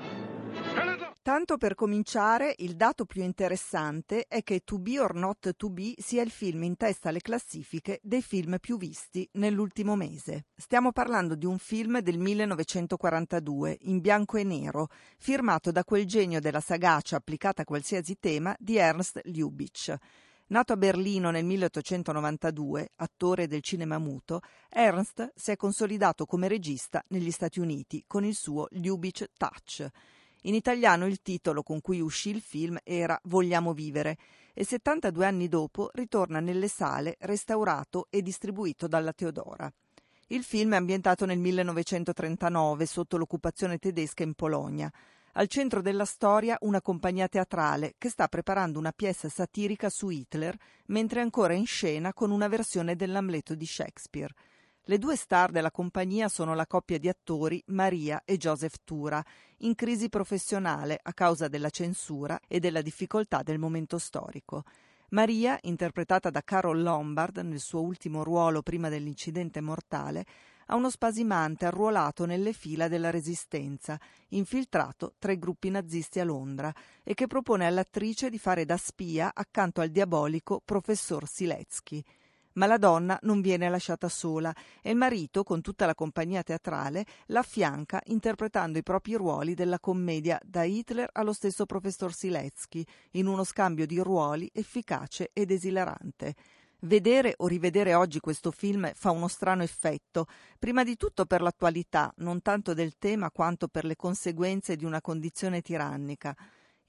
Tanto 1.28 1.58
per 1.58 1.76
cominciare, 1.76 2.56
il 2.60 2.78
dato 2.78 3.04
più 3.04 3.22
interessante 3.22 4.28
è 4.30 4.43
che 4.43 4.62
To 4.63 4.80
Be 4.80 4.98
or 4.98 5.13
Not 5.13 5.58
To 5.58 5.70
Be 5.70 5.93
sia 5.98 6.22
il 6.22 6.32
film 6.32 6.63
in 6.63 6.78
testa 6.78 7.10
alle 7.10 7.20
classifiche 7.20 8.00
dei 8.02 8.22
film 8.22 8.60
più 8.62 8.78
visti 8.78 9.28
nell'ultimo 9.34 9.98
mese. 9.98 10.46
Stiamo 10.56 10.93
parlando 10.93 11.36
di 11.36 11.46
un 11.46 11.58
film 11.58 12.00
del 12.00 12.17
1942, 12.17 13.78
in 13.82 14.00
bianco 14.00 14.38
e 14.38 14.46
nero, 14.46 14.88
firmato 15.17 15.70
da 15.70 15.84
quel 15.84 16.06
genio 16.06 16.39
della 16.39 16.62
sagacia 16.62 17.17
applicata 17.17 17.63
a 17.63 17.65
qualsiasi 17.65 18.17
tema 18.20 18.56
di 18.58 18.78
Ernst 18.78 19.20
Lubitsch. 19.26 19.93
Nato 20.48 20.72
a 20.72 20.78
Berlino 20.78 21.30
nel 21.30 21.43
1892, 21.43 22.91
attore 22.96 23.48
del 23.48 23.62
cinema 23.62 23.98
muto, 23.98 24.39
Ernst 24.70 25.34
si 25.36 25.52
è 25.52 25.58
consolidato 25.58 26.26
come 26.26 26.48
regista 26.48 27.04
negli 27.10 27.32
Stati 27.32 27.60
Uniti 27.60 28.06
con 28.08 28.24
il 28.24 28.34
suo 28.34 28.67
Lubitsch 28.72 29.26
Touch. 29.36 29.86
In 30.47 30.55
italiano 30.55 31.05
il 31.07 31.21
titolo 31.21 31.62
con 31.62 31.81
cui 31.81 31.99
uscì 31.99 32.29
il 32.29 32.39
film 32.39 32.77
era 32.86 33.19
Vogliamo 33.23 33.73
vivere 33.73 34.17
e 34.53 34.63
72 34.63 35.25
anni 35.25 35.49
dopo 35.49 35.89
ritorna 35.93 36.39
nelle 36.39 36.69
sale 36.69 37.17
restaurato 37.19 38.07
e 38.10 38.21
distribuito 38.21 38.88
dalla 38.88 39.12
Teodora. 39.12 39.69
Il 40.27 40.43
film 40.43 40.71
è 40.71 40.77
ambientato 40.77 41.25
nel 41.25 41.38
1939 41.38 42.86
sotto 42.86 43.17
l'occupazione 43.17 43.77
tedesca 43.77 44.23
in 44.23 44.36
Polonia. 44.36 44.89
Al 45.33 45.47
centro 45.47 45.81
della 45.81 46.05
storia 46.05 46.57
una 46.62 46.81
compagnia 46.81 47.27
teatrale 47.27 47.95
che 47.97 48.07
sta 48.07 48.29
preparando 48.29 48.79
una 48.79 48.93
pièce 48.93 49.27
satirica 49.27 49.89
su 49.89 50.07
Hitler 50.07 50.57
mentre 50.86 51.19
è 51.19 51.23
ancora 51.23 51.55
in 51.55 51.65
scena 51.65 52.13
con 52.13 52.31
una 52.31 52.47
versione 52.47 52.95
dell'Amleto 52.95 53.53
di 53.53 53.65
Shakespeare. 53.65 54.33
Le 54.89 54.97
due 55.00 55.17
star 55.17 55.52
della 55.52 55.69
compagnia 55.69 56.30
sono 56.30 56.56
la 56.56 56.65
coppia 56.65 56.97
di 56.97 57.10
attori 57.10 57.62
Maria 57.67 58.21
e 58.23 58.38
Joseph 58.38 58.76
Tura, 58.86 59.21
in 59.58 59.76
crisi 59.76 60.08
professionale 60.08 60.97
a 61.04 61.12
causa 61.12 61.50
della 61.50 61.69
censura 61.69 62.39
e 62.47 62.62
della 62.62 62.82
difficoltà 62.82 63.43
del 63.43 63.60
momento 63.60 63.97
storico. 63.97 64.63
Maria, 65.10 65.60
interpretata 65.63 66.30
da 66.30 66.41
Carol 66.41 66.82
Lombard 66.82 67.36
nel 67.39 67.60
suo 67.60 67.82
ultimo 67.82 68.23
ruolo 68.23 68.62
prima 68.62 68.88
dell'incidente 68.88 69.60
mortale, 69.60 70.26
ha 70.67 70.76
uno 70.78 70.89
spasimante 70.89 71.65
arruolato 71.65 72.26
nelle 72.26 72.54
fila 72.54 72.88
della 72.88 73.10
Resistenza, 73.10 74.00
infiltrato 74.30 75.15
tra 75.19 75.34
i 75.34 75.38
gruppi 75.38 75.69
nazisti 75.69 76.21
a 76.21 76.23
Londra, 76.23 76.73
e 77.04 77.13
che 77.13 77.28
propone 77.28 77.65
all'attrice 77.65 78.30
di 78.30 78.39
fare 78.39 78.63
da 78.63 78.78
spia 78.78 79.32
accanto 79.34 79.82
al 79.82 79.89
diabolico 79.89 80.62
professor 80.63 81.28
Siletsky 81.28 82.02
ma 82.58 82.65
la 82.65 82.78
donna 82.78 83.17
non 83.24 83.41
viene 83.41 83.70
lasciata 83.70 84.10
sola 84.10 84.54
e 84.82 84.91
il 84.91 84.98
marito, 84.98 85.43
con 85.43 85.62
tutta 85.62 85.86
la 85.86 85.96
compagnia 85.96 86.43
teatrale, 86.43 87.06
la 87.28 87.39
affianca 87.39 88.02
interpretando 88.06 88.78
i 88.78 88.84
propri 88.84 89.15
ruoli 89.15 89.54
della 89.54 89.80
commedia 89.80 90.39
da 90.43 90.63
Hitler 90.63 91.10
allo 91.13 91.34
stesso 91.34 91.65
professor 91.65 92.13
Siletsky, 92.13 92.84
in 93.12 93.28
uno 93.28 93.43
scambio 93.43 93.86
di 93.86 94.00
ruoli 94.00 94.50
efficace 94.54 95.30
ed 95.34 95.52
esilarante. 95.52 96.36
Vedere 96.82 97.34
o 97.38 97.48
rivedere 97.48 97.96
oggi 97.96 98.20
questo 98.20 98.52
film 98.52 98.91
fa 98.93 99.10
uno 99.10 99.28
strano 99.28 99.63
effetto, 99.63 100.28
prima 100.60 100.84
di 100.84 100.96
tutto 100.96 101.26
per 101.26 101.41
l'attualità, 101.41 102.13
non 102.17 102.41
tanto 102.41 102.76
del 102.76 102.98
tema 103.00 103.32
quanto 103.32 103.67
per 103.67 103.84
le 103.84 103.96
conseguenze 103.96 104.76
di 104.76 104.86
una 104.86 105.02
condizione 105.02 105.62
tirannica. 105.62 106.36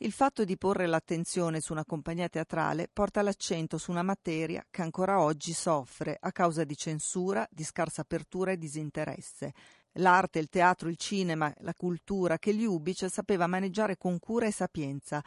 Il 0.01 0.13
fatto 0.13 0.45
di 0.45 0.57
porre 0.57 0.87
l'attenzione 0.87 1.61
su 1.61 1.73
una 1.73 1.85
compagnia 1.85 2.29
teatrale 2.29 2.89
porta 2.93 3.21
l'accento 3.21 3.79
su 3.79 3.91
una 3.91 4.05
materia 4.05 4.65
che 4.71 4.83
ancora 4.83 5.21
oggi 5.21 5.53
soffre 5.53 6.17
a 6.21 6.31
causa 6.31 6.63
di 6.63 6.77
censura, 6.77 7.45
di 7.51 7.65
scarsa 7.65 8.03
apertura 8.03 8.53
e 8.53 8.59
disinteresse. 8.59 9.53
L'arte, 9.95 10.39
il 10.39 10.49
teatro, 10.49 10.89
il 10.89 10.97
cinema, 10.97 11.53
la 11.63 11.75
cultura 11.75 12.39
che 12.39 12.53
Lubitsch 12.53 13.11
sapeva 13.11 13.49
maneggiare 13.49 13.97
con 13.97 14.21
cura 14.21 14.47
e 14.47 14.53
sapienza. 14.53 15.21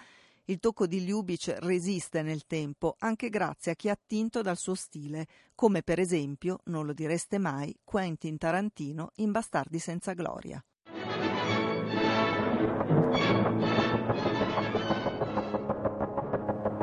Il 0.46 0.60
tocco 0.60 0.88
di 0.88 1.06
Lubitsch 1.06 1.54
resiste 1.60 2.22
nel 2.22 2.46
tempo 2.48 2.96
anche 3.00 3.28
grazie 3.30 3.74
a 3.74 3.76
chi 3.76 3.90
ha 3.90 3.92
attinto 3.92 4.42
dal 4.42 4.58
suo 4.58 4.76
stile, 4.76 5.28
come 5.54 5.84
per 5.84 6.00
esempio, 6.00 6.60
non 6.66 6.86
lo 6.86 6.94
direste 6.94 7.40
mai, 7.40 7.78
Quentin 7.84 8.38
Tarantino 8.38 9.12
in 9.16 9.32
Bastardi 9.32 9.80
senza 9.80 10.14
gloria. 10.14 10.64